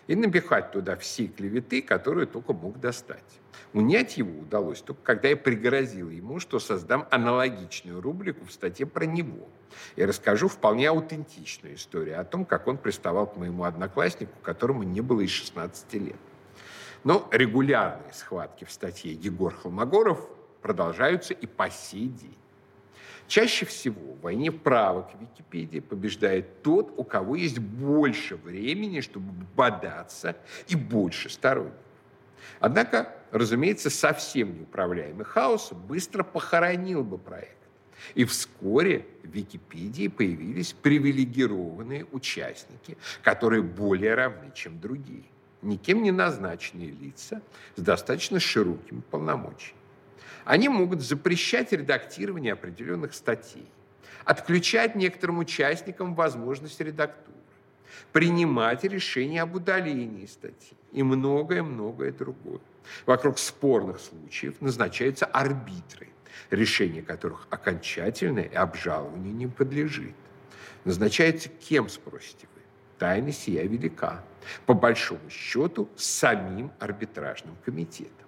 и 0.06 0.16
напихать 0.16 0.72
туда 0.72 0.96
все 0.96 1.26
клеветы, 1.26 1.82
которые 1.82 2.26
только 2.26 2.52
мог 2.52 2.80
достать. 2.80 3.40
Унять 3.72 4.18
его 4.18 4.40
удалось 4.40 4.82
только 4.82 5.02
когда 5.02 5.28
я 5.28 5.36
пригрозил 5.36 6.10
ему, 6.10 6.40
что 6.40 6.58
создам 6.58 7.06
аналогичную 7.10 8.00
рубрику 8.00 8.44
в 8.44 8.52
статье 8.52 8.86
про 8.86 9.06
него. 9.06 9.48
И 9.96 10.04
расскажу 10.04 10.48
вполне 10.48 10.88
аутентичную 10.90 11.76
историю 11.76 12.20
о 12.20 12.24
том, 12.24 12.44
как 12.44 12.66
он 12.66 12.76
приставал 12.76 13.26
к 13.26 13.36
моему 13.36 13.64
однокласснику, 13.64 14.32
которому 14.42 14.82
не 14.82 15.00
было 15.00 15.22
и 15.22 15.26
16 15.26 15.94
лет. 15.94 16.16
Но 17.04 17.28
регулярные 17.32 18.12
схватки 18.12 18.64
в 18.64 18.70
статье 18.70 19.12
Егор 19.12 19.52
Холмогоров 19.52 20.24
продолжаются 20.60 21.34
и 21.34 21.46
по 21.46 21.68
сей 21.70 22.06
день. 22.06 22.36
Чаще 23.26 23.66
всего 23.66 24.12
в 24.12 24.20
войне 24.20 24.52
правок 24.52 25.08
Википедии 25.18 25.80
побеждает 25.80 26.62
тот, 26.62 26.92
у 26.96 27.04
кого 27.04 27.36
есть 27.36 27.58
больше 27.58 28.36
времени, 28.36 29.00
чтобы 29.00 29.32
бодаться, 29.56 30.36
и 30.68 30.76
больше 30.76 31.30
сторонников. 31.30 31.78
Однако, 32.60 33.12
разумеется, 33.30 33.90
совсем 33.90 34.58
неуправляемый 34.58 35.24
хаос 35.24 35.72
быстро 35.72 36.22
похоронил 36.22 37.02
бы 37.04 37.18
проект. 37.18 37.56
И 38.14 38.24
вскоре 38.24 39.06
в 39.22 39.28
Википедии 39.28 40.08
появились 40.08 40.72
привилегированные 40.72 42.04
участники, 42.12 42.98
которые 43.22 43.62
более 43.62 44.14
равны, 44.14 44.50
чем 44.54 44.80
другие 44.80 45.24
никем 45.62 46.02
не 46.02 46.10
назначенные 46.10 46.90
лица 46.90 47.40
с 47.76 47.80
достаточно 47.80 48.40
широкими 48.40 49.00
полномочиями. 49.10 49.78
Они 50.44 50.68
могут 50.68 51.02
запрещать 51.02 51.72
редактирование 51.72 52.54
определенных 52.54 53.14
статей, 53.14 53.68
отключать 54.24 54.96
некоторым 54.96 55.38
участникам 55.38 56.14
возможность 56.14 56.80
редактуры, 56.80 57.36
принимать 58.12 58.84
решения 58.84 59.42
об 59.42 59.54
удалении 59.54 60.26
статьи 60.26 60.76
и 60.92 61.02
многое-многое 61.02 62.12
другое. 62.12 62.60
Вокруг 63.06 63.38
спорных 63.38 64.00
случаев 64.00 64.60
назначаются 64.60 65.26
арбитры, 65.26 66.08
решение 66.50 67.02
которых 67.02 67.46
окончательное 67.50 68.44
и 68.44 68.54
обжалованию 68.54 69.32
не 69.32 69.46
подлежит. 69.46 70.14
Назначается 70.84 71.48
кем, 71.48 71.88
спросите 71.88 72.48
вы? 72.54 72.62
Тайна 72.98 73.30
сия 73.30 73.62
велика 73.62 74.24
по 74.66 74.74
большому 74.74 75.28
счету, 75.30 75.88
самим 75.96 76.72
арбитражным 76.78 77.56
комитетом. 77.64 78.26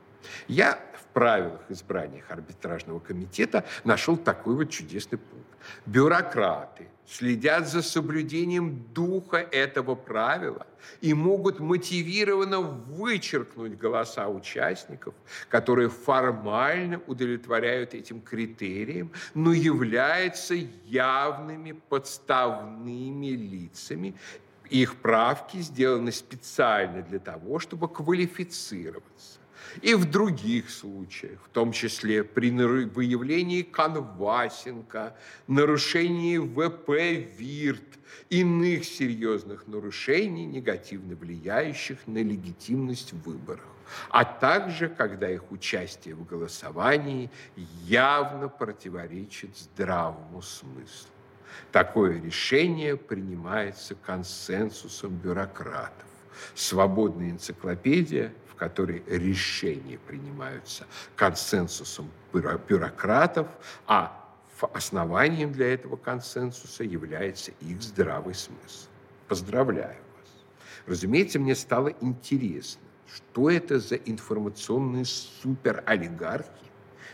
Я 0.48 0.78
в 0.94 1.04
правилах 1.12 1.60
избрания 1.68 2.24
арбитражного 2.28 2.98
комитета 3.00 3.64
нашел 3.84 4.16
такой 4.16 4.54
вот 4.54 4.70
чудесный 4.70 5.18
пункт. 5.18 5.46
Бюрократы 5.86 6.88
следят 7.06 7.68
за 7.68 7.82
соблюдением 7.82 8.84
духа 8.94 9.36
этого 9.36 9.94
правила 9.94 10.66
и 11.00 11.14
могут 11.14 11.60
мотивированно 11.60 12.60
вычеркнуть 12.60 13.76
голоса 13.76 14.28
участников, 14.28 15.14
которые 15.48 15.88
формально 15.88 17.00
удовлетворяют 17.06 17.94
этим 17.94 18.20
критериям, 18.20 19.12
но 19.34 19.52
являются 19.52 20.54
явными 20.54 21.72
подставными 21.88 23.28
лицами. 23.28 24.14
Их 24.74 24.96
правки 24.96 25.58
сделаны 25.58 26.10
специально 26.10 27.00
для 27.00 27.20
того, 27.20 27.60
чтобы 27.60 27.86
квалифицироваться 27.86 29.38
и 29.82 29.94
в 29.94 30.10
других 30.10 30.68
случаях, 30.68 31.38
в 31.44 31.48
том 31.50 31.70
числе 31.70 32.24
при 32.24 32.50
выявлении 32.50 33.62
конвасинга, 33.62 35.16
нарушении 35.46 36.38
ВП 36.38 36.90
ВИРТ, 37.38 38.00
иных 38.30 38.84
серьезных 38.84 39.68
нарушений, 39.68 40.44
негативно 40.44 41.14
влияющих 41.14 41.98
на 42.08 42.18
легитимность 42.18 43.12
выборов, 43.12 43.70
а 44.10 44.24
также 44.24 44.88
когда 44.88 45.30
их 45.30 45.52
участие 45.52 46.16
в 46.16 46.26
голосовании 46.26 47.30
явно 47.84 48.48
противоречит 48.48 49.56
здравому 49.56 50.42
смыслу. 50.42 51.13
Такое 51.72 52.20
решение 52.20 52.96
принимается 52.96 53.94
консенсусом 53.94 55.16
бюрократов. 55.16 56.06
Свободная 56.54 57.30
энциклопедия– 57.30 58.32
в 58.54 58.56
которой 58.56 59.02
решения 59.08 59.98
принимаются 59.98 60.86
консенсусом 61.16 62.08
бюрократов, 62.32 63.48
а 63.86 64.30
основанием 64.72 65.52
для 65.52 65.74
этого 65.74 65.96
консенсуса 65.96 66.84
является 66.84 67.50
их 67.60 67.82
здравый 67.82 68.34
смысл. 68.34 68.88
Поздравляю 69.26 69.96
вас. 70.16 70.44
Разумеется, 70.86 71.40
мне 71.40 71.56
стало 71.56 71.88
интересно, 72.00 72.82
что 73.12 73.50
это 73.50 73.80
за 73.80 73.96
информационные 73.96 75.04
суперолигархи 75.04 76.48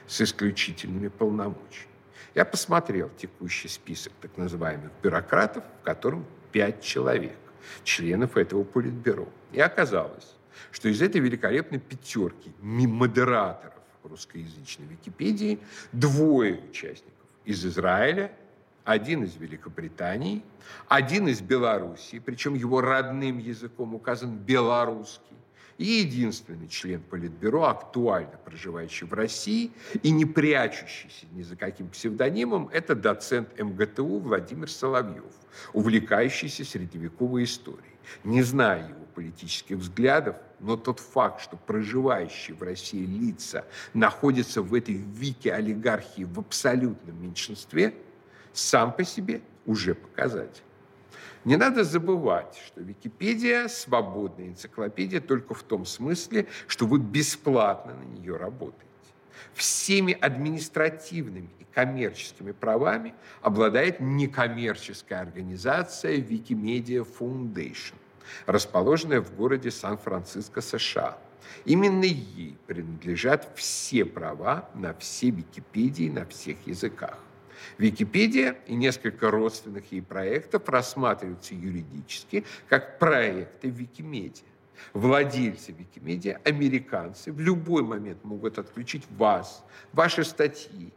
с 0.06 0.20
исключительными 0.20 1.08
полномочиями. 1.08 1.89
Я 2.34 2.44
посмотрел 2.44 3.10
текущий 3.16 3.68
список 3.68 4.12
так 4.20 4.36
называемых 4.36 4.90
бюрократов, 5.02 5.64
в 5.80 5.84
котором 5.84 6.24
пять 6.52 6.82
человек, 6.82 7.36
членов 7.84 8.36
этого 8.36 8.64
политбюро. 8.64 9.28
И 9.52 9.60
оказалось, 9.60 10.36
что 10.70 10.88
из 10.88 11.02
этой 11.02 11.20
великолепной 11.20 11.80
пятерки 11.80 12.52
модераторов 12.60 13.74
русскоязычной 14.04 14.86
Википедии 14.86 15.58
двое 15.92 16.60
участников 16.70 17.26
из 17.44 17.64
Израиля, 17.64 18.32
один 18.84 19.24
из 19.24 19.36
Великобритании, 19.36 20.42
один 20.88 21.28
из 21.28 21.40
Белоруссии, 21.40 22.18
причем 22.18 22.54
его 22.54 22.80
родным 22.80 23.38
языком 23.38 23.94
указан 23.94 24.36
белорусский, 24.36 25.36
и 25.80 26.02
единственный 26.02 26.68
член 26.68 27.00
Политбюро, 27.00 27.64
актуально 27.64 28.36
проживающий 28.44 29.06
в 29.06 29.14
России 29.14 29.72
и 30.02 30.10
не 30.10 30.26
прячущийся 30.26 31.24
ни 31.32 31.42
за 31.42 31.56
каким 31.56 31.88
псевдонимом, 31.88 32.68
это 32.70 32.94
доцент 32.94 33.58
МГТУ 33.58 34.18
Владимир 34.18 34.70
Соловьев, 34.70 35.32
увлекающийся 35.72 36.66
средневековой 36.66 37.44
историей. 37.44 37.96
Не 38.24 38.42
зная 38.42 38.90
его 38.90 39.06
политических 39.14 39.76
взглядов, 39.78 40.36
но 40.58 40.76
тот 40.76 41.00
факт, 41.00 41.40
что 41.40 41.56
проживающие 41.56 42.54
в 42.54 42.62
России 42.62 43.06
лица 43.06 43.64
находятся 43.94 44.60
в 44.60 44.74
этой 44.74 44.96
вике 44.96 45.54
олигархии 45.54 46.24
в 46.24 46.38
абсолютном 46.40 47.22
меньшинстве, 47.22 47.94
сам 48.52 48.92
по 48.92 49.02
себе 49.02 49.40
уже 49.64 49.94
показатель. 49.94 50.62
Не 51.44 51.56
надо 51.56 51.84
забывать, 51.84 52.60
что 52.66 52.80
Википедия– 52.82 53.66
свободная 53.68 54.48
энциклопедия 54.48 55.20
только 55.20 55.54
в 55.54 55.62
том 55.62 55.86
смысле, 55.86 56.46
что 56.66 56.86
вы 56.86 56.98
бесплатно 56.98 57.94
на 57.94 58.04
нее 58.18 58.36
работаете. 58.36 58.84
Всеми 59.54 60.12
административными 60.12 61.48
и 61.58 61.64
коммерческими 61.72 62.52
правами 62.52 63.14
обладает 63.40 64.00
некоммерческая 64.00 65.20
организация 65.20 66.18
Wikimedia 66.18 67.06
Foundation– 67.18 67.94
расположенная 68.46 69.20
в 69.20 69.34
городе 69.34 69.70
Сан-Франциско, 69.70 70.60
США. 70.60 71.18
Именно 71.64 72.04
ей 72.04 72.56
принадлежат 72.66 73.50
все 73.56 74.04
права 74.04 74.68
на 74.74 74.94
все 74.94 75.30
Википедии 75.30 76.08
на 76.08 76.26
всех 76.26 76.56
языках. 76.66 77.18
Википедия 77.78 78.56
и 78.66 78.74
несколько 78.74 79.30
родственных 79.30 79.90
ей 79.92 80.02
проектов 80.02 80.68
рассматриваются 80.68 81.54
юридически 81.54 82.44
как 82.68 82.98
проекты 82.98 83.68
Викимедиа. 83.68 84.44
Владельцы 84.92 85.72
Викимедиа, 85.72 86.40
американцы, 86.44 87.32
в 87.32 87.40
любой 87.40 87.82
момент 87.82 88.24
могут 88.24 88.58
отключить 88.58 89.04
вас, 89.10 89.64
ваши 89.92 90.24
статьи, 90.24 90.92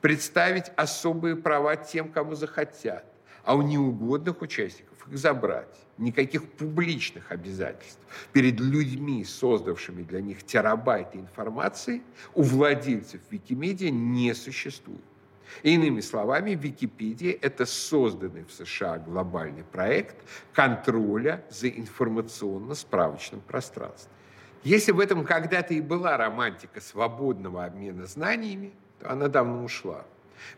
представить 0.00 0.70
особые 0.76 1.36
права 1.36 1.76
тем, 1.76 2.10
кому 2.10 2.34
захотят, 2.34 3.04
а 3.44 3.56
у 3.56 3.62
неугодных 3.62 4.42
участников 4.42 5.08
их 5.08 5.18
забрать. 5.18 5.76
Никаких 5.98 6.48
публичных 6.52 7.32
обязательств 7.32 7.98
перед 8.32 8.60
людьми, 8.60 9.24
создавшими 9.24 10.02
для 10.02 10.20
них 10.20 10.44
терабайты 10.44 11.18
информации, 11.18 12.02
у 12.34 12.42
владельцев 12.42 13.20
Викимедиа 13.30 13.90
не 13.90 14.34
существует. 14.34 15.00
Иными 15.62 16.00
словами, 16.00 16.50
Википедия– 16.50 17.36
это 17.42 17.66
созданный 17.66 18.44
в 18.44 18.52
США 18.52 18.98
глобальный 18.98 19.64
проект 19.64 20.16
контроля 20.52 21.44
за 21.50 21.68
информационно-справочным 21.68 23.40
пространством. 23.40 24.12
Если 24.62 24.92
в 24.92 25.00
этом 25.00 25.24
когда-то 25.24 25.74
и 25.74 25.80
была 25.80 26.16
романтика 26.16 26.80
свободного 26.80 27.64
обмена 27.64 28.06
знаниями, 28.06 28.72
то 28.98 29.10
она 29.10 29.28
давно 29.28 29.64
ушла. 29.64 30.04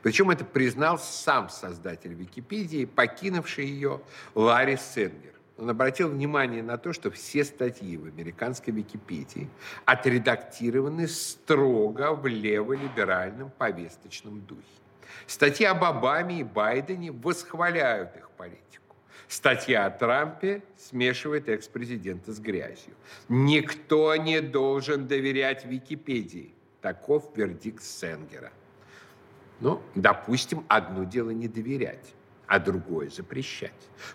Причем 0.03 0.31
это 0.31 0.45
признал 0.45 0.99
сам 0.99 1.49
создатель 1.49 2.15
Википедии, 2.15 2.85
покинувший 2.85 3.67
ее 3.67 4.01
Ларри 4.35 4.77
Сенгер. 4.77 5.38
Он 5.59 5.69
обратил 5.69 6.09
внимание 6.09 6.63
на 6.63 6.79
то, 6.79 6.93
что 6.93 7.11
все 7.11 7.45
статьи 7.45 7.97
в 7.97 8.07
американской 8.07 8.73
Википедии 8.73 9.51
отредактированы 9.85 11.09
строго 11.09 12.15
в 12.15 12.27
леволиберальном 12.27 13.51
повесточном 13.51 14.41
духе. 14.43 14.63
Статьи 15.27 15.67
об 15.67 15.83
Обаме 15.83 16.41
и 16.41 16.45
Байдене 16.45 17.11
восхваляют 17.11 18.17
их 18.17 18.31
политику. 18.31 18.95
Статья 19.27 19.87
о 19.87 19.91
Трампе 19.91 20.63
смешивает 20.77 21.49
экс-президента 21.49 22.33
с 22.33 22.39
грязью. 22.39 22.95
Никто 23.29 24.15
не 24.15 24.41
должен 24.41 25.09
доверять 25.09 25.67
Википедии. 25.67 26.55
Таков 26.81 27.37
вердикт 27.37 27.83
Сенгера. 27.83 28.53
Ну, 29.61 29.83
допустим, 29.97 30.65
одно 30.69 31.03
дело 31.03 31.31
не 31.31 31.49
доверять, 31.49 32.15
а 32.49 32.59
другое 32.59 33.11
запрещать. 33.11 33.73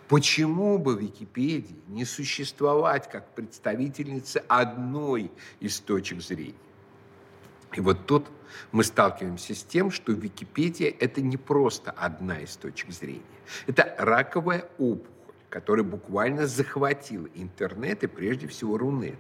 Почему 0.08 0.78
бы 0.78 1.00
Википедии 1.00 1.80
не 1.88 2.04
существовать 2.04 3.10
как 3.10 3.34
представительницы 3.36 4.44
одной 4.48 5.32
из 5.60 5.80
точек 5.80 6.22
зрения? 6.22 6.56
И 7.74 7.80
вот 7.80 8.06
тут 8.06 8.28
мы 8.72 8.84
сталкиваемся 8.84 9.56
с 9.56 9.64
тем, 9.64 9.90
что 9.90 10.12
Википедия– 10.12 10.94
это 11.00 11.22
не 11.22 11.38
просто 11.38 11.92
одна 11.92 12.40
из 12.40 12.56
точек 12.56 12.92
зрения. 12.92 13.22
Это 13.66 13.96
раковая 13.98 14.70
опухоль, 14.78 15.34
которая 15.50 15.86
буквально 15.86 16.46
захватила 16.46 17.28
интернет 17.34 18.04
и 18.04 18.08
прежде 18.08 18.48
всего 18.48 18.78
Рунет. 18.78 19.18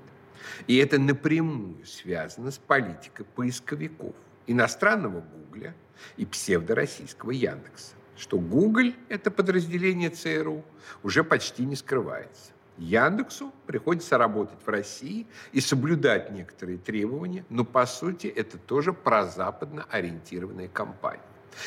И 0.68 0.76
это 0.76 1.00
напрямую 1.00 1.86
связано 1.86 2.52
с 2.52 2.58
политикой 2.58 3.24
поисковиков– 3.24 4.14
иностранного 4.48 5.22
Гугля 5.22 5.74
и 6.18 6.26
псевдороссийского 6.26 7.32
Яндекса, 7.32 7.94
что 8.18 8.38
Google– 8.38 8.94
это 9.10 9.32
подразделение 9.32 10.10
ЦРУ, 10.10 10.64
уже 11.04 11.24
почти 11.24 11.66
не 11.66 11.76
скрывается. 11.76 12.52
Яндексу 12.78 13.54
приходится 13.68 14.18
работать 14.18 14.58
в 14.66 14.68
России 14.68 15.28
и 15.52 15.62
соблюдать 15.62 16.32
некоторые 16.32 16.78
требования, 16.78 17.46
но 17.50 17.64
по 17.64 17.86
сути 17.86 18.28
это 18.28 18.58
тоже 18.58 18.94
прозападно 18.94 19.86
ориентированная 19.90 20.68
компания. 20.68 21.22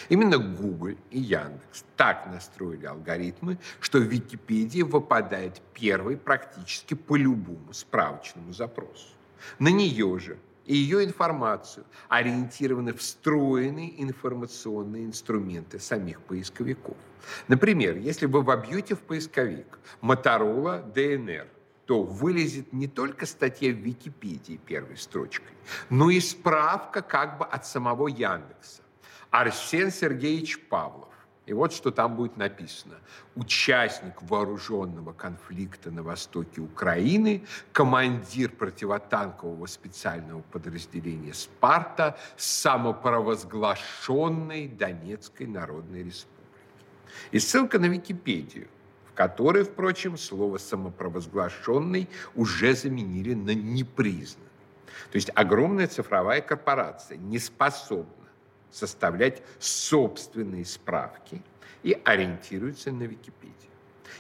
Именно 0.09 0.39
Google 0.39 0.97
и 1.11 1.21
Яндекс 1.21 1.85
так 1.97 2.27
настроили 2.27 2.87
алгоритмы, 2.87 3.59
что 3.81 3.99
в 3.99 4.03
Википедии 4.03 4.83
выпадает 4.83 5.63
первый 5.75 6.17
практически 6.17 6.95
по 6.95 7.15
любому 7.15 7.73
справочному 7.73 8.53
запросу. 8.53 9.15
На 9.61 9.69
нее 9.69 10.19
же 10.19 10.39
и 10.67 10.77
ее 10.77 11.05
информацию 11.05 11.87
ориентированы 12.09 12.93
встроенные 12.93 14.03
информационные 14.03 15.05
инструменты 15.05 15.79
самих 15.79 16.21
поисковиков. 16.23 16.97
Например, 17.49 17.97
если 17.97 18.27
вы 18.27 18.43
вобьете 18.43 18.95
в 18.95 19.01
поисковик 19.01 19.79
Motorola 20.03 20.93
DNR, 20.93 21.47
то 21.87 22.03
вылезет 22.03 22.73
не 22.73 22.89
только 22.89 23.27
статья 23.27 23.73
в 23.73 23.77
Википедии 23.77 24.57
первой 24.67 24.97
строчкой, 24.97 25.55
но 25.89 26.11
и 26.11 26.19
справка 26.19 27.01
как 27.01 27.39
бы 27.39 27.45
от 27.45 27.65
самого 27.65 28.09
Яндекса. 28.09 28.83
Арсен 29.31 29.93
Сергеевич 29.93 30.59
Павлов. 30.69 31.09
И 31.47 31.53
вот 31.53 31.73
что 31.73 31.91
там 31.93 32.17
будет 32.17 32.37
написано. 32.37 32.97
Участник 33.37 34.21
вооруженного 34.23 35.13
конфликта 35.13 35.93
на 35.93 36.03
востоке 36.03 36.61
Украины, 36.61 37.45
командир 37.73 38.51
противотанкового 38.51 39.67
специального 39.67 40.41
подразделения 40.43 41.33
«Спарта» 41.33 42.19
самопровозглашенной 42.37 44.67
Донецкой 44.67 45.47
Народной 45.47 46.03
Республики. 46.03 46.35
И 47.31 47.39
ссылка 47.39 47.79
на 47.79 47.87
Википедию, 47.87 48.67
в 49.09 49.13
которой, 49.13 49.63
впрочем, 49.63 50.19
слово 50.19 50.59
«самопровозглашенный» 50.59 52.09
уже 52.35 52.75
заменили 52.75 53.35
на 53.35 53.55
«непризнанный». 53.55 54.51
То 55.13 55.17
есть 55.17 55.31
огромная 55.37 55.87
цифровая 55.87 56.41
корпорация 56.41 57.19
не 57.19 57.39
способна 57.39 58.26
составлять 58.71 59.43
собственные 59.59 60.65
справки 60.65 61.43
и 61.83 62.01
ориентируется 62.05 62.93
на 62.93 63.05
Википедию. 63.05 63.55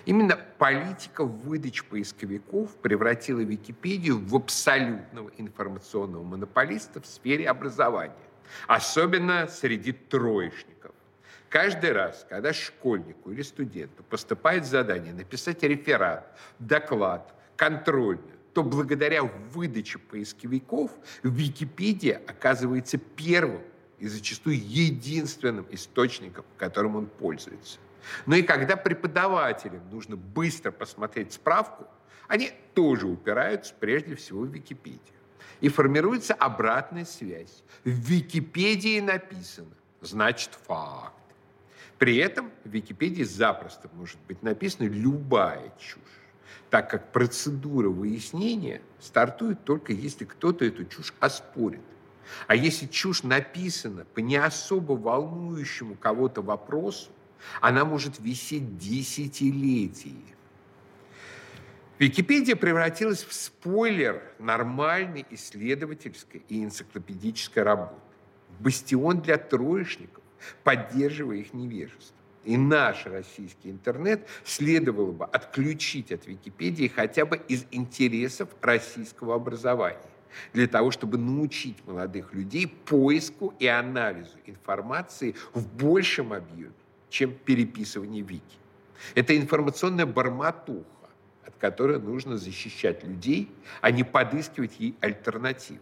Именно 0.04 0.38
политика 0.58 1.24
выдач 1.24 1.82
поисковиков 1.84 2.76
превратила 2.76 3.40
Википедию 3.40 4.18
в 4.18 4.36
абсолютного 4.36 5.30
информационного 5.36 6.22
монополиста 6.22 7.00
в 7.00 7.06
сфере 7.06 7.48
образования, 7.48 8.14
особенно 8.68 9.48
среди 9.48 9.92
троечников. 9.92 10.92
Каждый 11.48 11.92
раз, 11.92 12.26
когда 12.28 12.52
школьнику 12.52 13.30
или 13.32 13.42
студенту 13.42 14.02
поступает 14.04 14.66
задание 14.66 15.12
написать 15.12 15.62
реферат, 15.62 16.36
доклад, 16.58 17.34
контрольную, 17.56 18.36
то 18.52 18.62
благодаря 18.62 19.22
выдаче 19.22 19.98
поисковиков 19.98 20.90
Википедия 21.22 22.22
оказывается 22.26 22.98
первым 22.98 23.62
и 23.98 24.08
зачастую 24.08 24.56
единственным 24.56 25.66
источником, 25.70 26.44
которым 26.58 26.96
он 26.96 27.06
пользуется. 27.06 27.78
Но 28.26 28.36
и 28.36 28.42
когда 28.42 28.76
преподавателям 28.76 29.88
нужно 29.90 30.16
быстро 30.16 30.70
посмотреть 30.70 31.32
справку, 31.32 31.86
они 32.28 32.52
тоже 32.74 33.06
упираются 33.06 33.74
прежде 33.78 34.14
всего 34.14 34.42
в 34.42 34.52
Википедию. 34.52 35.00
И 35.60 35.68
формируется 35.68 36.34
обратная 36.34 37.04
связь. 37.04 37.62
В 37.84 37.88
Википедии 37.88 39.00
написано, 39.00 39.72
значит 40.00 40.50
факт. 40.66 41.14
При 41.98 42.16
этом 42.18 42.50
в 42.64 42.68
Википедии 42.68 43.22
запросто 43.22 43.88
может 43.94 44.18
быть 44.28 44.42
написана 44.42 44.86
любая 44.86 45.72
чушь, 45.78 46.02
так 46.68 46.90
как 46.90 47.10
процедура 47.10 47.88
выяснения 47.88 48.82
стартует 49.00 49.64
только 49.64 49.92
если 49.92 50.26
кто-то 50.26 50.64
эту 50.64 50.84
чушь 50.84 51.14
оспорит. 51.20 51.80
А 52.46 52.54
если 52.54 52.86
чушь 52.86 53.22
написана 53.22 54.04
по 54.04 54.20
не 54.20 54.36
особо 54.36 54.92
волнующему 54.92 55.94
кого-то 55.94 56.42
вопросу, 56.42 57.10
она 57.60 57.84
может 57.84 58.18
висеть 58.18 58.78
десятилетия. 58.78 60.34
Википедия 61.98 62.56
превратилась 62.56 63.24
в 63.24 63.32
спойлер 63.32 64.22
нормальной 64.38 65.24
исследовательской 65.30 66.42
и 66.48 66.62
энциклопедической 66.62 67.62
работы. 67.62 68.00
Бастион 68.60 69.22
для 69.22 69.38
троечников, 69.38 70.22
поддерживая 70.62 71.38
их 71.38 71.54
невежество. 71.54 72.14
И 72.44 72.56
наш 72.56 73.06
российский 73.06 73.70
интернет 73.70 74.26
следовало 74.44 75.12
бы 75.12 75.24
отключить 75.24 76.12
от 76.12 76.26
Википедии 76.26 76.86
хотя 76.86 77.26
бы 77.26 77.38
из 77.48 77.66
интересов 77.70 78.50
российского 78.60 79.34
образования 79.34 80.15
для 80.52 80.66
того, 80.66 80.90
чтобы 80.90 81.18
научить 81.18 81.76
молодых 81.86 82.34
людей 82.34 82.66
поиску 82.66 83.54
и 83.58 83.66
анализу 83.66 84.38
информации 84.46 85.34
в 85.54 85.66
большем 85.66 86.32
объеме, 86.32 86.72
чем 87.08 87.32
переписывание 87.32 88.22
вики. 88.22 88.58
Это 89.14 89.36
информационная 89.36 90.06
барматуха, 90.06 90.84
от 91.44 91.54
которой 91.56 92.00
нужно 92.00 92.36
защищать 92.36 93.04
людей, 93.04 93.50
а 93.80 93.90
не 93.90 94.04
подыскивать 94.04 94.78
ей 94.78 94.96
альтернативы. 95.00 95.80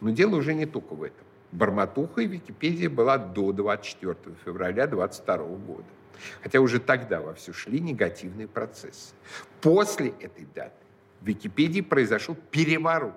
Но 0.00 0.10
дело 0.10 0.36
уже 0.36 0.54
не 0.54 0.66
только 0.66 0.94
в 0.94 1.02
этом. 1.02 1.24
Барматуха 1.52 2.22
и 2.22 2.26
Википедия 2.26 2.88
была 2.88 3.18
до 3.18 3.52
24 3.52 4.36
февраля 4.44 4.86
22 4.86 5.36
года. 5.36 5.84
Хотя 6.42 6.60
уже 6.60 6.80
тогда 6.80 7.20
во 7.20 7.34
все 7.34 7.52
шли 7.52 7.80
негативные 7.80 8.46
процессы. 8.46 9.14
После 9.60 10.10
этой 10.20 10.46
даты 10.54 10.74
в 11.20 11.26
Википедии 11.26 11.80
произошел 11.80 12.36
переворот 12.50 13.14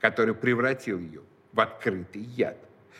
который 0.00 0.34
превратил 0.34 0.98
ее 0.98 1.22
в 1.52 1.60
открытый 1.60 2.22
яд, 2.22 2.58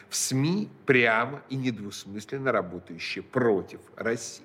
в 0.08 0.16
СМИ 0.16 0.68
прямо 0.86 1.42
и 1.48 1.56
недвусмысленно 1.56 2.52
работающие 2.52 3.22
против 3.22 3.80
России. 3.96 4.44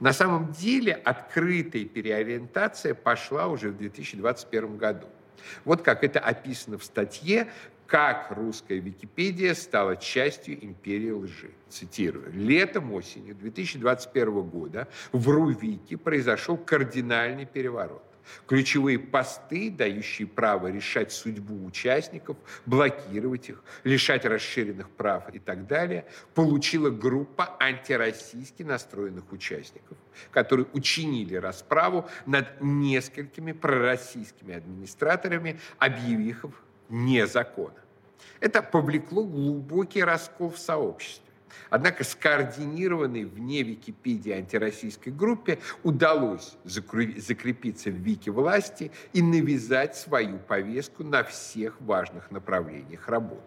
На 0.00 0.12
самом 0.12 0.52
деле 0.52 0.92
открытая 0.92 1.84
переориентация 1.84 2.94
пошла 2.94 3.48
уже 3.48 3.70
в 3.70 3.76
2021 3.76 4.76
году. 4.76 5.06
Вот 5.64 5.82
как 5.82 6.04
это 6.04 6.20
описано 6.20 6.78
в 6.78 6.84
статье 6.84 7.48
«Как 7.86 8.30
русская 8.32 8.78
Википедия 8.78 9.54
стала 9.54 9.96
частью 9.96 10.62
империи 10.62 11.10
лжи». 11.10 11.50
Цитирую. 11.68 12.30
«Летом, 12.32 12.92
осенью 12.92 13.34
2021 13.34 14.42
года 14.42 14.88
в 15.12 15.28
РУВИКе 15.28 15.96
произошел 15.96 16.56
кардинальный 16.56 17.46
переворот. 17.46 18.02
Ключевые 18.46 18.98
посты, 18.98 19.70
дающие 19.70 20.26
право 20.26 20.68
решать 20.70 21.12
судьбу 21.12 21.64
участников, 21.64 22.36
блокировать 22.66 23.48
их, 23.48 23.62
лишать 23.84 24.24
расширенных 24.24 24.90
прав 24.90 25.28
и 25.34 25.38
так 25.38 25.66
далее, 25.66 26.04
получила 26.34 26.90
группа 26.90 27.56
антироссийски 27.60 28.62
настроенных 28.62 29.32
участников, 29.32 29.96
которые 30.30 30.66
учинили 30.72 31.36
расправу 31.36 32.08
над 32.26 32.60
несколькими 32.60 33.52
пророссийскими 33.52 34.54
администраторами, 34.54 35.60
объявив 35.78 36.44
их 36.44 36.52
незаконно. 36.88 37.78
Это 38.40 38.62
повлекло 38.62 39.24
глубокий 39.24 40.02
раскол 40.02 40.50
в 40.50 40.58
сообществе. 40.58 41.27
Однако 41.70 42.04
скоординированной 42.04 43.24
вне 43.24 43.62
Википедии 43.62 44.32
антироссийской 44.32 45.12
группе 45.12 45.58
удалось 45.82 46.56
закрепиться 46.64 47.90
в 47.90 47.94
Вики 47.94 48.30
власти 48.30 48.90
и 49.12 49.22
навязать 49.22 49.96
свою 49.96 50.38
повестку 50.38 51.04
на 51.04 51.22
всех 51.24 51.80
важных 51.80 52.30
направлениях 52.30 53.08
работы. 53.08 53.42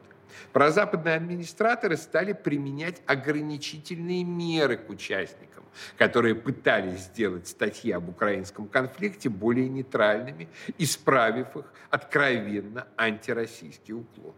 Прозападные 0.53 1.15
администраторы 1.15 1.97
стали 1.97 2.33
применять 2.33 3.01
ограничительные 3.05 4.23
меры 4.23 4.77
к 4.77 4.89
участникам, 4.89 5.65
которые 5.97 6.35
пытались 6.35 7.01
сделать 7.01 7.47
статьи 7.47 7.91
об 7.91 8.09
украинском 8.09 8.67
конфликте 8.67 9.29
более 9.29 9.69
нейтральными, 9.69 10.47
исправив 10.77 11.55
их 11.57 11.65
откровенно 11.89 12.87
антироссийский 12.97 13.93
уклон. 13.93 14.33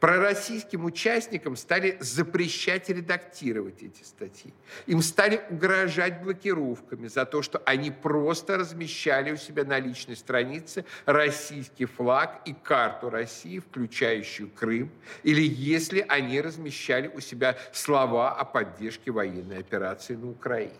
Пророссийским 0.00 0.84
участникам 0.84 1.56
стали 1.56 1.96
запрещать 2.00 2.88
редактировать 2.88 3.82
эти 3.82 4.02
статьи. 4.02 4.52
Им 4.86 5.02
стали 5.02 5.42
угрожать 5.50 6.22
блокировками 6.22 7.08
за 7.08 7.24
то, 7.24 7.42
что 7.42 7.62
они 7.64 7.90
просто 7.90 8.56
размещали 8.56 9.32
у 9.32 9.36
себя 9.36 9.64
на 9.64 9.78
личной 9.78 10.16
странице 10.16 10.84
российский 11.04 11.86
флаг 11.86 12.42
и 12.44 12.52
карту 12.52 13.10
России, 13.10 13.58
включающую 13.58 14.50
Крым, 14.50 14.90
или 15.22 15.42
если 15.42 16.04
они 16.08 16.40
размещали 16.40 17.08
у 17.08 17.20
себя 17.20 17.56
слова 17.72 18.34
о 18.34 18.44
поддержке 18.44 19.10
военной 19.10 19.58
операции 19.58 20.14
на 20.14 20.30
Украине. 20.30 20.74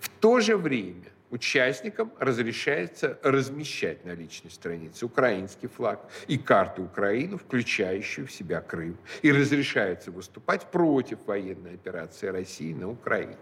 В 0.00 0.08
то 0.08 0.40
же 0.40 0.56
время 0.56 1.13
Участникам 1.34 2.12
разрешается 2.20 3.18
размещать 3.24 4.04
на 4.04 4.12
личной 4.12 4.52
странице 4.52 5.04
украинский 5.04 5.66
флаг 5.66 6.08
и 6.28 6.38
карту 6.38 6.84
Украины, 6.84 7.38
включающую 7.38 8.28
в 8.28 8.30
себя 8.30 8.60
Крым, 8.60 8.96
и 9.20 9.32
разрешается 9.32 10.12
выступать 10.12 10.70
против 10.70 11.26
военной 11.26 11.74
операции 11.74 12.28
России 12.28 12.72
на 12.72 12.88
Украине. 12.88 13.36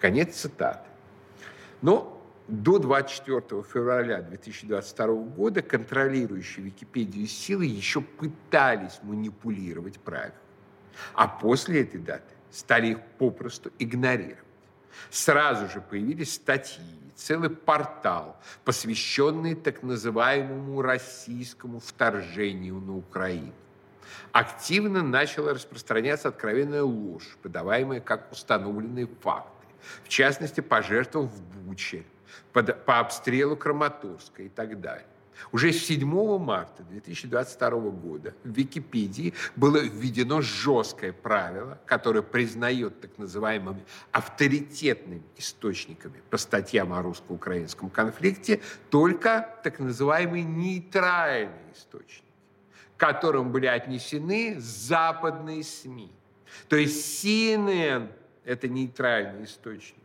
Конец 0.00 0.34
цитаты. 0.34 0.88
Но 1.82 2.20
до 2.48 2.80
24 2.80 3.62
февраля 3.62 4.22
2022 4.22 5.06
года 5.14 5.62
контролирующие 5.62 6.64
Википедию 6.64 7.28
силы 7.28 7.64
еще 7.64 8.00
пытались 8.00 8.98
манипулировать 9.04 10.00
правилами. 10.00 10.34
А 11.14 11.28
после 11.28 11.82
этой 11.82 12.00
даты 12.00 12.34
стали 12.50 12.88
их 12.88 13.00
попросту 13.18 13.70
игнорировать. 13.78 14.38
Сразу 15.10 15.68
же 15.68 15.80
появились 15.80 16.34
статьи, 16.34 16.82
целый 17.20 17.50
портал, 17.50 18.36
посвященный 18.64 19.54
так 19.54 19.82
называемому 19.82 20.80
российскому 20.82 21.78
вторжению 21.80 22.80
на 22.80 22.96
Украину. 22.96 23.52
Активно 24.32 25.02
начала 25.02 25.54
распространяться 25.54 26.28
откровенная 26.28 26.82
ложь, 26.82 27.36
подаваемая 27.42 28.00
как 28.00 28.32
установленные 28.32 29.06
факты. 29.20 29.66
В 30.04 30.08
частности, 30.08 30.60
пожертвовав 30.60 31.30
в 31.30 31.42
Буче, 31.58 32.04
по 32.52 33.00
обстрелу 33.00 33.56
Краматорска 33.56 34.42
и 34.42 34.48
так 34.48 34.80
далее. 34.80 35.06
Уже 35.52 35.72
7 35.72 36.38
марта 36.38 36.82
2022 36.84 37.70
года 37.90 38.34
в 38.44 38.50
Википедии 38.50 39.34
было 39.56 39.78
введено 39.78 40.40
жесткое 40.40 41.12
правило, 41.12 41.78
которое 41.86 42.22
признает 42.22 43.00
так 43.00 43.18
называемыми 43.18 43.84
авторитетными 44.12 45.22
источниками 45.36 46.22
по 46.30 46.36
статьям 46.36 46.92
о 46.92 47.02
русско-украинском 47.02 47.90
конфликте 47.90 48.60
только 48.90 49.56
так 49.64 49.78
называемые 49.78 50.44
нейтральные 50.44 51.72
источники, 51.74 52.24
к 52.96 53.00
которым 53.00 53.52
были 53.52 53.66
отнесены 53.66 54.56
западные 54.58 55.64
СМИ. 55.64 56.12
То 56.68 56.76
есть 56.76 57.24
CNN– 57.24 58.10
это 58.44 58.68
нейтральный 58.68 59.44
источник. 59.44 59.96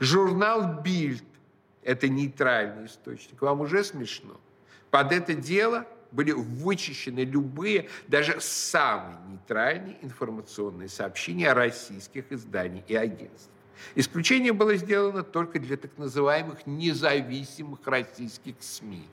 Журнал 0.00 0.80
«Бильд»– 0.82 1.24
это 1.82 2.08
нейтральный 2.08 2.86
источник. 2.86 3.40
Вам 3.40 3.60
уже 3.60 3.84
смешно? 3.84 4.40
Под 4.94 5.10
это 5.10 5.34
дело 5.34 5.88
были 6.12 6.30
вычищены 6.30 7.24
любые, 7.24 7.88
даже 8.06 8.40
самые 8.40 9.18
нейтральные 9.26 9.96
информационные 10.02 10.88
сообщения 10.88 11.52
российских 11.52 12.30
изданий 12.30 12.84
и 12.86 12.94
агентств. 12.94 13.50
Исключение 13.96 14.52
было 14.52 14.76
сделано 14.76 15.24
только 15.24 15.58
для 15.58 15.76
так 15.76 15.98
называемых 15.98 16.68
независимых 16.68 17.80
российских 17.86 18.54
СМИ, 18.60 19.08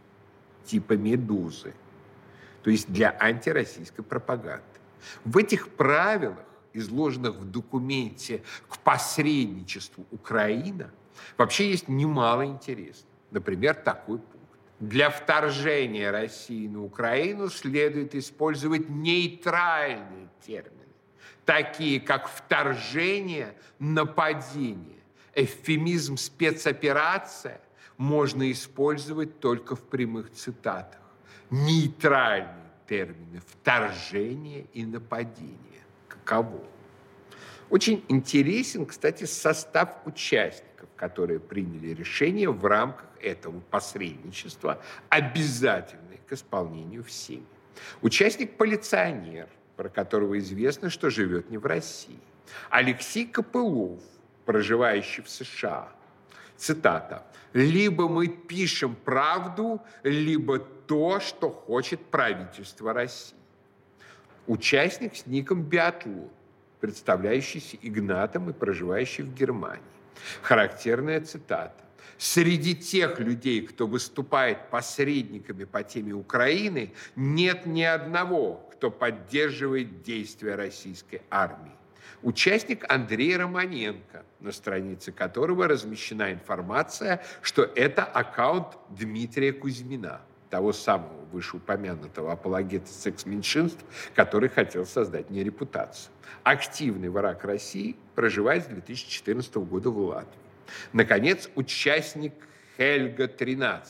типа 0.65 0.93
«Медузы», 0.93 1.73
то 2.61 2.69
есть 2.69 2.87
для 2.87 3.17
антироссийской 3.19 4.05
пропаганды. 4.05 4.61
В 5.25 5.35
этих 5.39 5.67
правилах, 5.69 6.45
изложенных 6.73 7.37
в 7.37 7.49
документе 7.49 8.43
к 8.69 8.77
посредничеству 8.77 10.05
Украина, 10.11 10.91
вообще 11.39 11.71
есть 11.71 11.87
немало 11.87 12.45
интересного. 12.45 13.15
Например, 13.31 13.73
такой 13.73 14.19
пункт. 14.19 14.40
Для 14.81 15.11
вторжения 15.11 16.09
России 16.09 16.67
на 16.67 16.83
Украину 16.83 17.49
следует 17.49 18.15
использовать 18.15 18.89
нейтральные 18.89 20.27
термины, 20.43 20.87
такие 21.45 21.99
как 21.99 22.27
вторжение, 22.27 23.55
нападение. 23.77 24.97
Эвфемизм 25.35 26.17
спецоперация 26.17 27.61
можно 27.95 28.51
использовать 28.51 29.39
только 29.39 29.75
в 29.75 29.83
прямых 29.83 30.31
цитатах. 30.31 30.99
Нейтральные 31.51 32.71
термины 32.89 33.39
вторжение 33.45 34.65
и 34.73 34.83
нападение. 34.83 35.83
Каково? 36.07 36.65
Очень 37.69 38.03
интересен, 38.07 38.87
кстати, 38.87 39.25
состав 39.25 39.97
участников, 40.05 40.70
которые 41.01 41.39
приняли 41.39 41.95
решение 41.95 42.51
в 42.51 42.63
рамках 42.63 43.07
этого 43.19 43.59
посредничества, 43.71 44.79
обязательные 45.09 46.19
к 46.27 46.33
исполнению 46.33 47.03
всеми. 47.03 47.47
Участник 48.03 48.55
полиционер, 48.55 49.47
про 49.77 49.89
которого 49.89 50.37
известно, 50.37 50.91
что 50.91 51.09
живет 51.09 51.49
не 51.49 51.57
в 51.57 51.65
России. 51.65 52.19
Алексей 52.69 53.25
Копылов, 53.25 53.99
проживающий 54.45 55.23
в 55.23 55.29
США. 55.29 55.91
Цитата. 56.55 57.25
«Либо 57.53 58.07
мы 58.07 58.27
пишем 58.27 58.95
правду, 58.95 59.81
либо 60.03 60.59
то, 60.59 61.19
что 61.19 61.49
хочет 61.49 61.99
правительство 62.11 62.93
России». 62.93 63.39
Участник 64.45 65.15
с 65.15 65.25
ником 65.25 65.63
Биатлон, 65.63 66.29
представляющийся 66.79 67.75
Игнатом 67.81 68.51
и 68.51 68.53
проживающий 68.53 69.23
в 69.23 69.33
Германии. 69.33 70.00
Характерная 70.41 71.21
цитата. 71.21 71.75
Среди 72.17 72.75
тех 72.75 73.19
людей, 73.19 73.61
кто 73.61 73.87
выступает 73.87 74.69
посредниками 74.69 75.63
по 75.63 75.81
теме 75.83 76.13
Украины, 76.13 76.93
нет 77.15 77.65
ни 77.65 77.81
одного, 77.81 78.69
кто 78.73 78.91
поддерживает 78.91 80.03
действия 80.03 80.55
российской 80.55 81.23
армии. 81.31 81.71
Участник 82.21 82.85
Андрей 82.91 83.35
Романенко, 83.35 84.23
на 84.39 84.51
странице 84.51 85.11
которого 85.11 85.67
размещена 85.67 86.31
информация, 86.31 87.23
что 87.41 87.63
это 87.63 88.03
аккаунт 88.03 88.77
Дмитрия 88.89 89.51
Кузьмина, 89.51 90.21
того 90.51 90.73
самого 90.73 91.25
вышеупомянутого 91.31 92.33
апологета 92.33 92.87
секс-меньшинств, 92.87 93.83
который 94.13 94.49
хотел 94.49 94.85
создать 94.85 95.29
мне 95.31 95.43
репутацию. 95.43 96.11
Активный 96.43 97.09
враг 97.09 97.43
России 97.43 97.95
проживает 98.13 98.65
с 98.65 98.67
2014 98.67 99.55
года 99.55 99.89
в 99.89 99.97
Латвии. 99.97 100.39
Наконец, 100.93 101.49
участник 101.55 102.33
Хельга-13, 102.77 103.81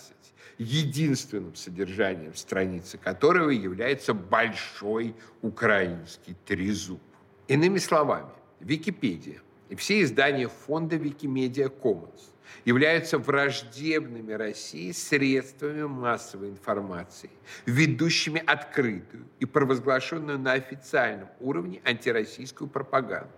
единственным 0.60 1.56
содержанием 1.56 2.36
страницы 2.36 2.98
которого 2.98 3.50
является 3.50 4.14
большой 4.14 5.16
украинский 5.42 6.36
трезуб. 6.46 7.02
Иными 7.48 7.80
словами, 7.80 8.30
Википедия 8.60 9.42
и 9.72 9.76
все 9.76 10.02
издания 10.02 10.50
фонда 10.50 10.98
Wikimedia 10.98 11.72
Commons 11.74 12.34
являются 12.66 13.18
враждебными 13.18 14.34
России 14.34 14.92
средствами 14.92 15.84
массовой 15.84 16.50
информации, 16.50 17.30
ведущими 17.66 18.44
открытую 18.46 19.26
и 19.40 19.46
провозглашенную 19.46 20.38
на 20.38 20.52
официальном 20.52 21.30
уровне 21.40 21.82
антироссийскую 21.86 22.70
пропаганду 22.70 23.32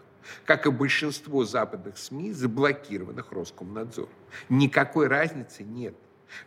как 0.46 0.66
и 0.66 0.72
большинство 0.72 1.44
западных 1.44 1.98
СМИ, 1.98 2.32
заблокированных 2.32 3.32
Роскомнадзором. 3.34 4.10
Никакой 4.48 5.08
разницы 5.08 5.64
нет. 5.64 5.96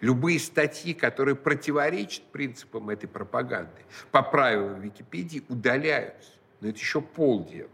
Любые 0.01 0.41
статьи, 0.41 0.95
которые 0.95 1.37
противоречат 1.37 2.25
принципам 2.33 2.89
этой 2.89 3.07
пропаганды, 3.07 3.83
по 4.11 4.23
правилам 4.23 4.81
Википедии 4.81 5.45
удаляются. 5.51 6.31
Но 6.63 6.69
это 6.69 6.79
еще 6.79 7.03
полдела. 7.03 7.69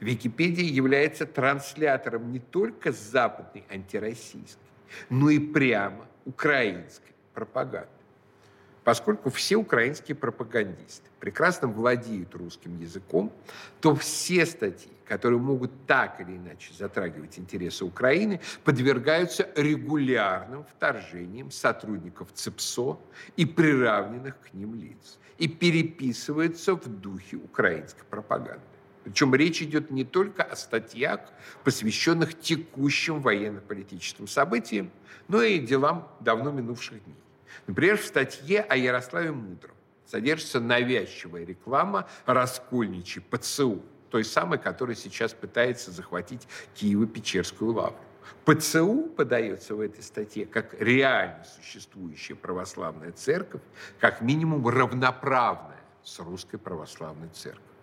Википедия 0.00 0.64
является 0.64 1.26
транслятором 1.26 2.32
не 2.32 2.38
только 2.38 2.92
западной 2.92 3.64
антироссийской, 3.70 4.68
но 5.10 5.30
и 5.30 5.38
прямо 5.38 6.06
украинской 6.24 7.14
пропаганды 7.32 7.88
поскольку 8.84 9.30
все 9.30 9.56
украинские 9.56 10.14
пропагандисты 10.14 11.08
прекрасно 11.18 11.68
владеют 11.68 12.34
русским 12.34 12.78
языком, 12.78 13.32
то 13.80 13.94
все 13.96 14.46
статьи, 14.46 14.92
которые 15.06 15.40
могут 15.40 15.86
так 15.86 16.20
или 16.20 16.36
иначе 16.36 16.72
затрагивать 16.74 17.38
интересы 17.38 17.84
Украины, 17.84 18.40
подвергаются 18.62 19.48
регулярным 19.56 20.64
вторжениям 20.64 21.50
сотрудников 21.50 22.28
ЦИПСО 22.34 22.98
и 23.36 23.46
приравненных 23.46 24.38
к 24.40 24.52
ним 24.52 24.74
лиц 24.74 25.18
и 25.38 25.48
переписываются 25.48 26.74
в 26.74 26.86
духе 26.86 27.36
украинской 27.36 28.04
пропаганды. 28.04 28.60
Причем 29.04 29.34
речь 29.34 29.60
идет 29.60 29.90
не 29.90 30.04
только 30.04 30.42
о 30.42 30.56
статьях, 30.56 31.20
посвященных 31.62 32.38
текущим 32.40 33.20
военно-политическим 33.20 34.26
событиям, 34.26 34.90
но 35.28 35.42
и 35.42 35.58
делам 35.58 36.08
давно 36.20 36.50
минувших 36.50 37.04
дней. 37.04 37.16
Например, 37.66 37.98
в 37.98 38.04
статье 38.04 38.60
о 38.60 38.76
Ярославе 38.76 39.32
Мудром 39.32 39.74
содержится 40.06 40.58
навязчивая 40.58 41.44
реклама 41.44 42.08
раскольничьей 42.24 43.24
ПЦУ, 43.30 43.82
той 44.10 44.24
самой, 44.24 44.58
которая 44.58 44.96
сейчас 44.96 45.34
пытается 45.34 45.90
захватить 45.90 46.46
Киево-Печерскую 46.76 47.72
лавру. 47.72 47.98
ПЦУ 48.44 49.12
подается 49.16 49.74
в 49.74 49.80
этой 49.80 50.02
статье 50.02 50.46
как 50.46 50.80
реально 50.80 51.44
существующая 51.44 52.34
православная 52.34 53.12
церковь, 53.12 53.60
как 54.00 54.22
минимум 54.22 54.66
равноправная 54.66 55.80
с 56.02 56.18
русской 56.20 56.58
православной 56.58 57.28
церковью. 57.28 57.73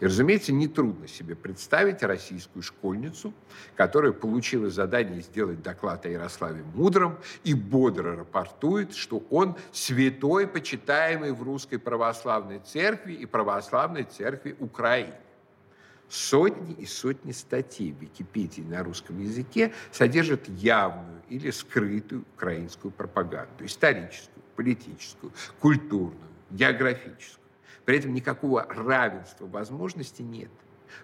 И, 0.00 0.04
разумеется, 0.04 0.52
нетрудно 0.52 1.08
себе 1.08 1.34
представить 1.34 2.02
российскую 2.02 2.62
школьницу, 2.62 3.32
которая 3.76 4.12
получила 4.12 4.68
задание 4.68 5.22
сделать 5.22 5.62
доклад 5.62 6.04
о 6.04 6.10
Ярославе 6.10 6.62
Мудром 6.74 7.18
и 7.44 7.54
бодро 7.54 8.16
рапортует, 8.16 8.94
что 8.94 9.24
он 9.30 9.56
святой, 9.72 10.46
почитаемый 10.46 11.32
в 11.32 11.42
русской 11.42 11.78
православной 11.78 12.58
церкви 12.58 13.14
и 13.14 13.24
православной 13.24 14.04
церкви 14.04 14.54
Украины. 14.60 15.14
Сотни 16.08 16.74
и 16.74 16.86
сотни 16.86 17.32
статей 17.32 17.92
в 17.92 18.00
Википедии 18.00 18.60
на 18.60 18.84
русском 18.84 19.18
языке 19.18 19.72
содержат 19.90 20.46
явную 20.48 21.22
или 21.28 21.50
скрытую 21.50 22.24
украинскую 22.36 22.92
пропаганду, 22.92 23.64
историческую, 23.64 24.42
политическую, 24.54 25.32
культурную, 25.58 26.30
географическую. 26.50 27.45
При 27.86 27.98
этом 27.98 28.12
никакого 28.12 28.66
равенства 28.68 29.46
возможностей 29.46 30.24
нет. 30.24 30.50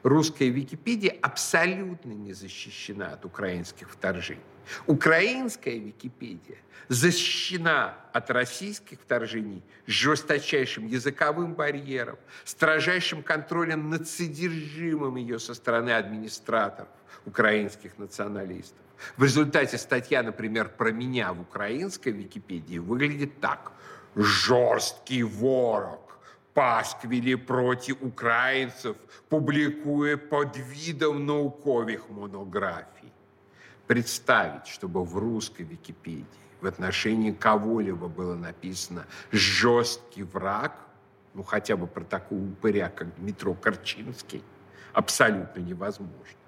Русская 0.03 0.49
Википедия 0.49 1.16
абсолютно 1.22 2.11
не 2.11 2.33
защищена 2.33 3.12
от 3.12 3.24
украинских 3.24 3.89
вторжений. 3.91 4.43
Украинская 4.87 5.76
Википедия 5.76 6.59
защищена 6.89 7.97
от 8.12 8.30
российских 8.30 9.01
вторжений 9.01 9.62
жесточайшим 9.87 10.87
языковым 10.87 11.55
барьером, 11.55 12.18
строжайшим 12.45 13.22
контролем 13.22 13.89
над 13.89 14.09
содержимым 14.09 15.16
ее 15.16 15.39
со 15.39 15.55
стороны 15.55 15.91
администраторов, 15.91 16.89
украинских 17.26 17.97
националистов. 17.99 18.78
В 19.16 19.22
результате 19.22 19.78
статья, 19.78 20.22
например, 20.22 20.68
про 20.68 20.91
меня 20.91 21.33
в 21.33 21.41
украинской 21.43 22.11
Википедии 22.11 22.78
выглядит 22.78 23.41
так. 23.41 23.72
«Жесткий 24.14 25.22
ворог 25.22 26.11
пасквілі 26.53 27.36
проти 27.36 27.92
украинцев, 27.92 28.96
публикуя 29.28 30.16
под 30.16 30.57
видом 30.57 31.26
науковых 31.26 32.11
монографий. 32.11 33.12
Представить, 33.86 34.66
чтобы 34.66 35.05
в 35.05 35.16
русской 35.16 35.64
Википедии 35.64 36.26
в 36.61 36.66
отношении 36.66 37.32
кого-либо 37.32 38.09
было 38.09 38.34
написано 38.34 39.07
«жесткий 39.32 40.22
враг», 40.22 40.72
ну 41.34 41.42
хотя 41.42 41.76
бы 41.76 41.86
про 41.86 42.05
такого 42.05 42.40
упыря, 42.40 42.88
как 42.88 43.14
Дмитро 43.16 43.55
Корчинский, 43.55 44.42
абсолютно 44.92 45.61
невозможно. 45.61 46.41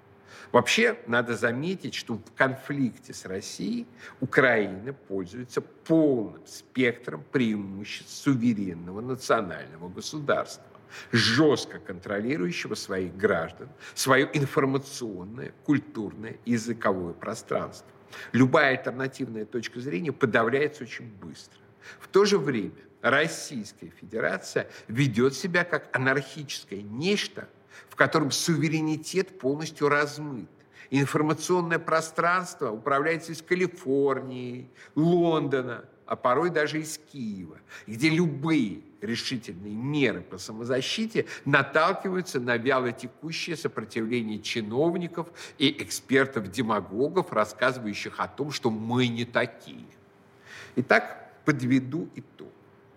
Вообще, 0.55 0.97
надо 1.05 1.35
заметить, 1.35 1.93
что 1.95 2.13
в 2.13 2.33
конфликте 2.33 3.13
с 3.13 3.25
Россией 3.25 3.85
Украина 4.21 4.93
пользуется 4.93 5.59
полным 5.59 6.47
спектром 6.47 7.25
преимуществ 7.29 8.09
суверенного 8.23 9.01
национального 9.01 9.89
государства 9.89 10.63
жестко 11.11 11.79
контролирующего 11.79 12.75
своих 12.75 13.17
граждан, 13.17 13.67
свое 13.95 14.29
информационное, 14.31 15.51
культурное 15.65 16.37
языковое 16.45 17.11
пространство. 17.11 17.91
Любая 18.31 18.77
альтернативная 18.77 19.43
точка 19.43 19.81
зрения 19.81 20.13
подавляется 20.13 20.83
очень 20.83 21.11
быстро. 21.21 21.59
В 21.99 22.07
то 22.07 22.23
же 22.23 22.37
время 22.37 22.71
Российская 23.01 23.89
Федерация 23.89 24.69
ведет 24.87 25.33
себя 25.33 25.65
как 25.65 25.93
анархическое 25.93 26.81
нечто, 26.81 27.49
в 27.89 27.95
котором 27.95 28.31
суверенитет 28.31 29.39
полностью 29.39 29.89
размыт. 29.89 30.49
Информационное 30.89 31.79
пространство 31.79 32.71
управляется 32.71 33.31
из 33.31 33.41
Калифорнии, 33.41 34.69
Лондона, 34.95 35.85
а 36.05 36.15
порой 36.15 36.51
даже 36.51 36.81
из 36.81 36.99
Киева, 37.11 37.57
где 37.87 38.09
любые 38.09 38.81
решительные 39.01 39.73
меры 39.73 40.21
по 40.21 40.37
самозащите 40.37 41.25
наталкиваются 41.45 42.39
на 42.39 42.57
вяло 42.57 42.91
текущее 42.91 43.55
сопротивление 43.55 44.39
чиновников 44.39 45.27
и 45.57 45.75
экспертов-демагогов, 45.83 47.31
рассказывающих 47.31 48.19
о 48.19 48.27
том, 48.27 48.51
что 48.51 48.69
мы 48.69 49.07
не 49.07 49.25
такие. 49.25 49.87
Итак, 50.75 51.31
подведу 51.45 52.09
итог. 52.15 52.49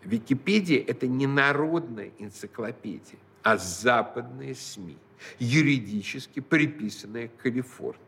Википедия– 0.02 0.82
это 0.86 1.06
не 1.06 1.26
народная 1.26 2.12
энциклопедия, 2.18 3.18
а 3.48 3.56
западные 3.56 4.54
СМИ, 4.54 4.98
юридически 5.38 6.40
приписанные 6.40 7.30
Калифорнии. 7.42 8.02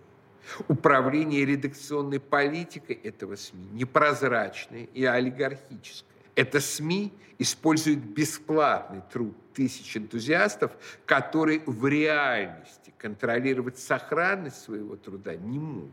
Управление 0.68 1.46
редакционной 1.46 2.20
политикой 2.20 2.96
этого 2.96 3.36
СМИ 3.36 3.68
непрозрачное 3.72 4.84
и 4.92 5.04
олигархическое. 5.06 6.18
Это 6.34 6.60
СМИ 6.60 7.14
используют 7.38 8.00
бесплатный 8.00 9.00
труд 9.10 9.34
тысяч 9.54 9.96
энтузиастов, 9.96 10.72
которые 11.06 11.62
в 11.64 11.86
реальности 11.86 12.92
контролировать 12.98 13.78
сохранность 13.78 14.62
своего 14.62 14.96
труда 14.96 15.36
не 15.36 15.58
могут. 15.58 15.90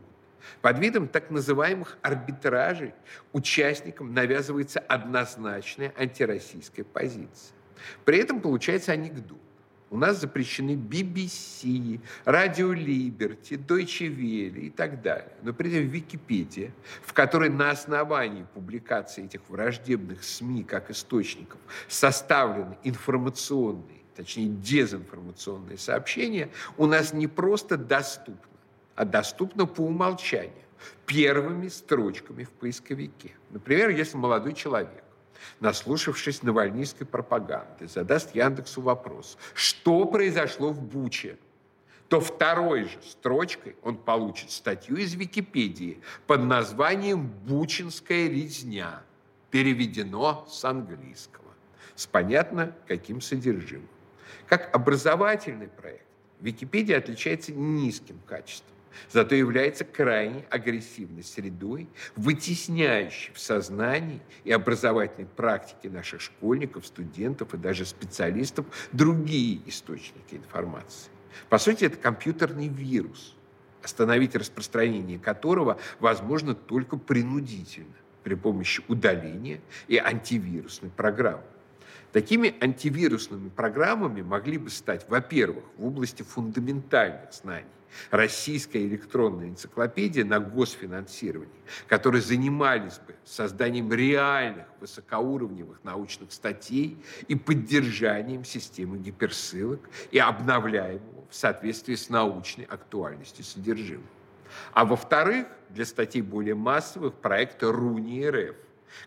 Под 0.60 0.78
видом 0.78 1.08
так 1.08 1.30
называемых 1.30 1.96
арбитражей 2.02 2.92
участникам 3.32 4.12
навязывается 4.12 4.78
однозначная 4.80 5.94
антироссийская 5.96 6.84
позиция. 6.84 7.57
При 8.04 8.18
этом 8.18 8.40
получается 8.40 8.92
анекдот. 8.92 9.38
У 9.90 9.96
нас 9.96 10.20
запрещены 10.20 10.72
BBC, 10.72 12.00
Радио 12.26 12.72
Либерти, 12.74 13.54
Deutsche 13.54 14.08
Welle 14.08 14.60
и 14.60 14.70
так 14.70 15.00
далее. 15.00 15.32
Но 15.42 15.54
при 15.54 15.70
этом 15.70 15.88
Википедия, 15.88 16.72
в 17.02 17.14
которой 17.14 17.48
на 17.48 17.70
основании 17.70 18.44
публикации 18.52 19.24
этих 19.24 19.40
враждебных 19.48 20.24
СМИ 20.24 20.64
как 20.64 20.90
источников 20.90 21.58
составлены 21.88 22.76
информационные, 22.84 24.02
точнее 24.14 24.48
дезинформационные 24.48 25.78
сообщения, 25.78 26.50
у 26.76 26.84
нас 26.84 27.14
не 27.14 27.26
просто 27.26 27.78
доступно, 27.78 28.58
а 28.94 29.06
доступно 29.06 29.64
по 29.64 29.80
умолчанию, 29.80 30.52
первыми 31.06 31.68
строчками 31.68 32.44
в 32.44 32.50
поисковике. 32.50 33.32
Например, 33.50 33.88
если 33.88 34.18
молодой 34.18 34.52
человек 34.52 35.02
наслушавшись 35.60 36.42
навальнийской 36.42 37.06
пропаганды, 37.06 37.88
задаст 37.88 38.34
Яндексу 38.34 38.80
вопрос, 38.80 39.38
что 39.54 40.04
произошло 40.04 40.70
в 40.70 40.82
Буче, 40.82 41.38
то 42.08 42.20
второй 42.20 42.84
же 42.84 42.98
строчкой 43.02 43.76
он 43.82 43.96
получит 43.96 44.50
статью 44.50 44.96
из 44.96 45.14
Википедии 45.14 46.00
под 46.26 46.44
названием 46.44 47.26
«Бучинская 47.26 48.28
резня», 48.28 49.02
переведено 49.50 50.46
с 50.48 50.64
английского, 50.64 51.52
с 51.94 52.06
понятно 52.06 52.74
каким 52.86 53.20
содержимым. 53.20 53.88
Как 54.46 54.74
образовательный 54.74 55.68
проект 55.68 56.06
Википедия 56.40 56.98
отличается 56.98 57.52
низким 57.52 58.18
качеством 58.26 58.77
зато 59.10 59.34
является 59.34 59.84
крайне 59.84 60.44
агрессивной 60.50 61.22
средой, 61.22 61.88
вытесняющей 62.16 63.32
в 63.32 63.38
сознании 63.38 64.20
и 64.44 64.52
образовательной 64.52 65.26
практике 65.26 65.90
наших 65.90 66.20
школьников, 66.20 66.86
студентов 66.86 67.54
и 67.54 67.56
даже 67.56 67.84
специалистов 67.84 68.66
другие 68.92 69.60
источники 69.66 70.34
информации. 70.34 71.10
По 71.48 71.58
сути, 71.58 71.84
это 71.84 71.96
компьютерный 71.96 72.68
вирус, 72.68 73.36
остановить 73.82 74.34
распространение 74.34 75.18
которого 75.18 75.78
возможно 76.00 76.54
только 76.54 76.96
принудительно 76.96 77.94
при 78.22 78.34
помощи 78.34 78.82
удаления 78.88 79.60
и 79.86 79.96
антивирусной 79.96 80.90
программы. 80.90 81.44
Такими 82.12 82.54
антивирусными 82.60 83.50
программами 83.50 84.22
могли 84.22 84.58
бы 84.58 84.70
стать, 84.70 85.06
во-первых, 85.08 85.64
в 85.76 85.84
области 85.84 86.22
фундаментальных 86.22 87.32
знаний, 87.32 87.66
российская 88.10 88.84
электронная 88.86 89.48
энциклопедия 89.48 90.24
на 90.24 90.40
госфинансировании, 90.40 91.52
которые 91.86 92.22
занимались 92.22 92.98
бы 92.98 93.14
созданием 93.24 93.92
реальных 93.92 94.66
высокоуровневых 94.80 95.84
научных 95.84 96.32
статей 96.32 96.96
и 97.28 97.34
поддержанием 97.34 98.44
системы 98.44 98.98
гиперссылок 98.98 99.80
и 100.10 100.18
обновляемого 100.18 101.26
в 101.28 101.34
соответствии 101.34 101.94
с 101.94 102.08
научной 102.08 102.64
актуальностью 102.64 103.44
содержимого. 103.44 104.06
А 104.72 104.86
во-вторых, 104.86 105.46
для 105.68 105.84
статей 105.84 106.22
более 106.22 106.54
массовых 106.54 107.14
проекта 107.14 107.70
РУНИ 107.70 108.28
РФ, 108.28 108.56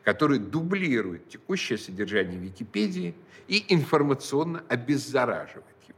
который 0.03 0.39
дублирует 0.39 1.29
текущее 1.29 1.77
содержание 1.77 2.39
Википедии 2.39 3.15
и 3.47 3.65
информационно 3.69 4.63
обеззараживает 4.67 5.65
его. 5.87 5.97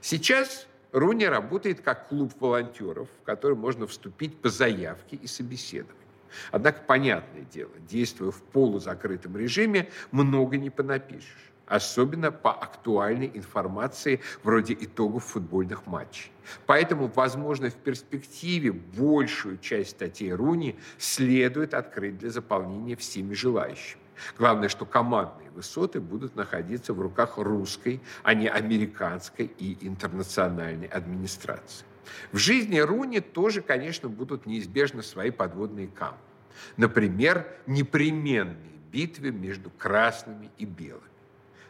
Сейчас 0.00 0.66
Руни 0.92 1.26
работает 1.26 1.80
как 1.80 2.08
клуб 2.08 2.32
волонтеров, 2.40 3.08
в 3.20 3.24
который 3.24 3.56
можно 3.56 3.86
вступить 3.86 4.36
по 4.38 4.48
заявке 4.48 5.16
и 5.16 5.26
собеседованию. 5.26 5.96
Однако, 6.50 6.82
понятное 6.86 7.42
дело, 7.42 7.72
действуя 7.88 8.30
в 8.30 8.42
полузакрытом 8.42 9.36
режиме, 9.36 9.90
много 10.10 10.56
не 10.56 10.70
понапишешь 10.70 11.47
особенно 11.68 12.32
по 12.32 12.52
актуальной 12.52 13.30
информации 13.34 14.20
вроде 14.42 14.74
итогов 14.74 15.24
футбольных 15.24 15.86
матчей. 15.86 16.32
Поэтому, 16.66 17.10
возможно, 17.14 17.70
в 17.70 17.74
перспективе 17.74 18.72
большую 18.72 19.58
часть 19.58 19.90
статей 19.90 20.32
Руни 20.32 20.76
следует 20.98 21.74
открыть 21.74 22.18
для 22.18 22.30
заполнения 22.30 22.96
всеми 22.96 23.34
желающими. 23.34 24.00
Главное, 24.36 24.68
что 24.68 24.84
командные 24.84 25.50
высоты 25.50 26.00
будут 26.00 26.34
находиться 26.34 26.92
в 26.92 27.00
руках 27.00 27.38
русской, 27.38 28.00
а 28.22 28.34
не 28.34 28.48
американской 28.48 29.46
и 29.46 29.86
интернациональной 29.86 30.88
администрации. 30.88 31.86
В 32.32 32.38
жизни 32.38 32.78
Руни 32.78 33.20
тоже, 33.20 33.62
конечно, 33.62 34.08
будут 34.08 34.46
неизбежно 34.46 35.02
свои 35.02 35.30
подводные 35.30 35.88
камни. 35.88 36.18
Например, 36.76 37.46
непременные 37.66 38.56
битвы 38.90 39.30
между 39.30 39.70
красными 39.70 40.50
и 40.58 40.64
белыми. 40.64 41.02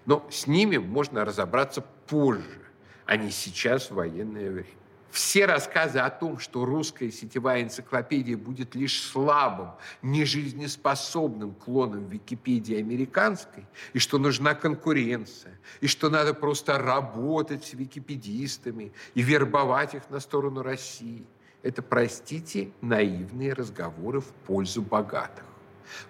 Но 0.09 0.27
с 0.31 0.47
ними 0.47 0.79
можно 0.79 1.27
разобраться 1.27 1.83
позже, 2.07 2.63
а 3.05 3.19
не 3.19 3.31
сейчас 3.31 3.91
в 3.91 3.97
военное 3.97 4.51
время. 4.51 4.69
Все 5.11 5.45
рассказы 5.45 5.99
о 5.99 6.09
том, 6.09 6.39
что 6.39 6.65
русская 6.65 7.11
сетевая 7.11 7.63
энциклопедия 7.63 8.39
будет 8.39 8.75
лишь 8.75 9.03
слабым, 9.03 9.73
нежизнеспособным 10.01 11.53
клоном 11.53 12.09
Википедии 12.09 12.77
американской, 12.77 13.67
и 13.93 13.99
что 13.99 14.17
нужна 14.17 14.55
конкуренция, 14.55 15.59
и 15.83 15.87
что 15.87 16.09
надо 16.09 16.33
просто 16.33 16.79
работать 16.79 17.67
с 17.67 17.75
википедистами 17.75 18.95
и 19.13 19.21
вербовать 19.21 19.95
их 19.95 20.09
на 20.09 20.21
сторону 20.21 20.63
России, 20.63 21.27
это, 21.63 21.83
простите, 21.83 22.71
наивные 22.81 23.53
разговоры 23.53 24.21
в 24.21 24.33
пользу 24.47 24.81
богатых. 24.81 25.45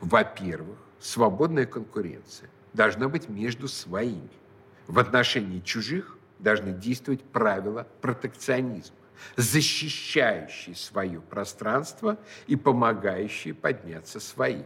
Во-первых, 0.01 0.79
свободная 1.01 1.67
конкуренция 1.67 2.49
должна 2.73 3.09
быть 3.09 3.29
между 3.29 3.69
своими. 3.69 4.31
В 4.87 4.99
отношении 4.99 5.61
чужих 5.61 6.19
должны 6.39 6.73
действовать 6.73 7.23
правила 7.23 7.87
протекционизма, 8.01 8.97
защищающие 9.37 10.75
свое 10.75 11.21
пространство 11.21 12.19
и 12.47 12.57
помогающие 12.57 13.55
подняться 13.55 14.21
своим. 14.21 14.65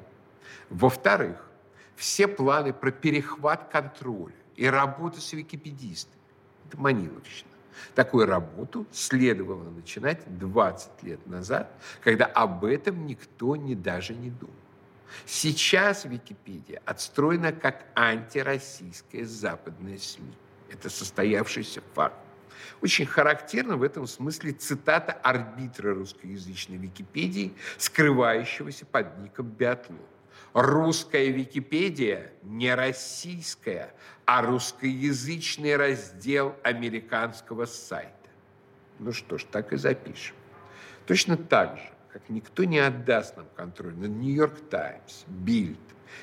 Во-вторых, 0.69 1.49
все 1.97 2.29
планы 2.29 2.73
про 2.73 2.91
перехват 2.91 3.69
контроля 3.71 4.35
и 4.57 4.67
работу 4.67 5.21
с 5.21 5.33
википедистами– 5.33 6.21
это 6.69 6.79
маниловщина. 6.79 7.51
Такую 7.95 8.27
работу 8.27 8.87
следовало 8.93 9.71
начинать 9.71 10.21
20 10.39 11.03
лет 11.03 11.27
назад, 11.27 11.73
когда 12.03 12.27
об 12.27 12.65
этом 12.65 13.07
никто 13.07 13.57
не 13.57 13.75
даже 13.75 14.15
не 14.15 14.31
думал. 14.31 14.55
Сейчас 15.27 16.05
Википедия 16.05 16.81
отстроена 16.85 17.53
как 17.53 17.87
антироссийская 17.95 19.25
западная 19.25 19.99
СМИ. 19.99 20.35
Это 20.71 20.89
состоявшийся 20.91 21.83
факт. 21.95 22.17
Очень 22.81 23.07
характерна 23.07 23.77
в 23.77 23.83
этом 23.83 24.07
смысле 24.07 24.53
цитата 24.53 25.13
арбитра 25.13 25.95
русскоязычной 25.95 26.77
Википедии, 26.77 27.55
скрывающегося 27.79 28.87
под 28.87 29.19
ником 29.19 29.47
Биатлон. 29.47 29.99
Русская 30.53 31.29
Википедия 31.29 32.33
не 32.43 32.75
российская, 32.75 33.95
а 34.27 34.43
русскоязычный 34.43 35.77
раздел 35.77 36.57
американского 36.63 37.65
сайта. 37.65 38.13
Ну 38.99 39.13
что 39.13 39.39
ж, 39.39 39.45
так 39.45 39.73
и 39.73 39.77
запишем. 39.77 40.37
Точно 41.07 41.37
так 41.37 41.77
же, 41.79 41.92
как 42.13 42.29
никто 42.29 42.65
не 42.65 42.79
отдаст 42.79 43.37
нам 43.37 43.47
контроль 43.57 43.95
над 43.95 44.11
«Нью-Йорк 44.11 44.69
Таймс», 44.69 45.25
«Бильд» 45.27 45.79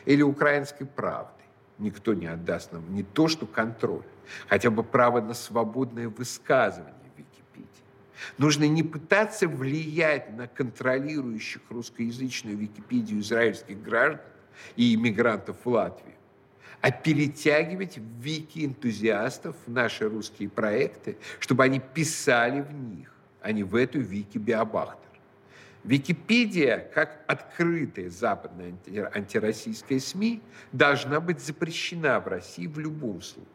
или 0.05 0.21
«Украинской 0.21 0.85
правдой», 0.85 1.45
никто 1.79 2.13
не 2.13 2.27
отдаст 2.27 2.71
нам 2.71 2.93
не 2.93 3.03
то, 3.03 3.27
что 3.27 3.47
контроль, 3.47 4.05
хотя 4.47 4.69
бы 4.69 4.83
право 4.83 5.19
на 5.19 5.33
свободное 5.33 6.07
высказывание 6.07 6.93
в 7.15 7.17
Википедии. 7.17 7.83
Нужно 8.37 8.65
не 8.65 8.83
пытаться 8.83 9.47
влиять 9.47 10.31
на 10.37 10.47
контролирующих 10.47 11.61
русскоязычную 11.69 12.55
Википедию 12.55 13.21
израильских 13.21 13.81
граждан 13.81 14.21
и 14.75 14.93
иммигрантов 14.93 15.57
в 15.63 15.69
Латвию, 15.69 16.15
а 16.81 16.91
перетягивать 16.91 17.97
вики-энтузиастов 17.97 19.55
в 19.65 19.71
наши 19.71 20.07
русские 20.07 20.49
проекты, 20.49 21.17
чтобы 21.39 21.63
они 21.63 21.79
писали 21.79 22.61
в 22.61 22.71
них, 22.71 23.11
а 23.41 23.51
не 23.51 23.63
в 23.63 23.75
эту 23.75 23.99
вики-биобахтер. 23.99 25.08
Википедия, 25.83 26.89
как 26.93 27.23
открытая 27.27 28.09
западная 28.09 28.73
антироссийская 29.13 29.99
СМИ, 29.99 30.41
должна 30.73 31.19
быть 31.21 31.39
запрещена 31.39 32.19
в 32.19 32.27
России 32.27 32.67
в 32.67 32.77
любом 32.79 33.21
случае. 33.21 33.47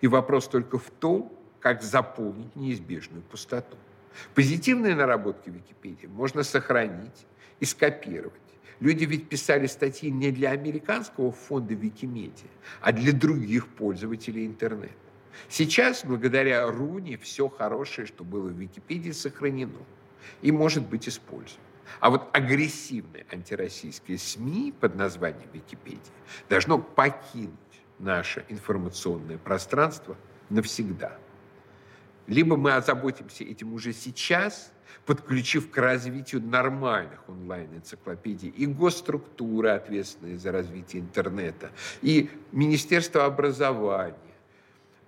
И 0.00 0.08
вопрос 0.08 0.48
только 0.48 0.78
в 0.78 0.90
том, 0.90 1.32
как 1.60 1.82
заполнить 1.82 2.54
неизбежную 2.56 3.22
пустоту. 3.22 3.76
Позитивные 4.34 4.96
наработки 4.96 5.50
Википедии 5.50 6.06
можно 6.06 6.42
сохранить 6.42 7.26
и 7.60 7.64
скопировать. 7.64 8.34
Люди 8.80 9.04
ведь 9.04 9.28
писали 9.28 9.66
статьи 9.66 10.10
не 10.10 10.32
для 10.32 10.50
американского 10.50 11.32
фонда 11.32 11.74
Викимедиа, 11.74 12.48
а 12.80 12.92
для 12.92 13.12
других 13.12 13.68
пользователей 13.68 14.46
интернета. 14.46 14.94
Сейчас, 15.48 16.04
благодаря 16.04 16.66
Руни, 16.66 17.16
все 17.16 17.48
хорошее, 17.48 18.06
что 18.06 18.24
было 18.24 18.48
в 18.48 18.58
Википедии, 18.58 19.10
сохранено 19.12 19.78
и 20.42 20.52
может 20.52 20.86
быть 20.86 21.08
использовано. 21.08 21.64
А 21.98 22.10
вот 22.10 22.28
агрессивное 22.32 23.26
антироссийское 23.30 24.16
СМИ 24.16 24.72
под 24.78 24.94
названием 24.94 25.48
Википедия 25.52 26.00
должно 26.48 26.78
покинуть 26.78 27.58
наше 27.98 28.44
информационное 28.48 29.38
пространство 29.38 30.16
навсегда. 30.48 31.18
Либо 32.26 32.56
мы 32.56 32.74
озаботимся 32.74 33.44
этим 33.44 33.72
уже 33.72 33.92
сейчас, 33.92 34.72
подключив 35.04 35.70
к 35.70 35.76
развитию 35.76 36.42
нормальных 36.42 37.28
онлайн-энциклопедий 37.28 38.48
и 38.48 38.66
госструктуры, 38.66 39.70
ответственные 39.70 40.38
за 40.38 40.52
развитие 40.52 41.02
интернета, 41.02 41.70
и 42.02 42.30
Министерство 42.52 43.24
образования, 43.24 44.16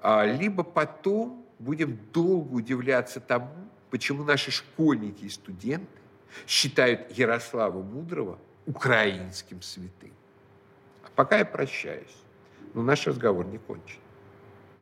а, 0.01 0.25
либо 0.25 0.65
потом 0.65 1.47
будем 1.59 1.99
долго 2.13 2.55
удивляться 2.55 3.21
тому, 3.21 3.62
почему 3.93 4.25
наши 4.25 4.51
школьники 4.51 5.27
и 5.27 5.29
студенты 5.29 6.01
считают 6.47 7.11
Ярослава 7.11 7.83
Мудрого 7.83 8.39
украинским 8.65 9.61
святым. 9.61 10.15
А 11.05 11.09
пока 11.15 11.37
я 11.37 11.45
прощаюсь, 11.45 12.17
но 12.73 12.83
наш 12.83 13.07
разговор 13.07 13.45
не 13.45 13.59
кончен. 13.59 14.01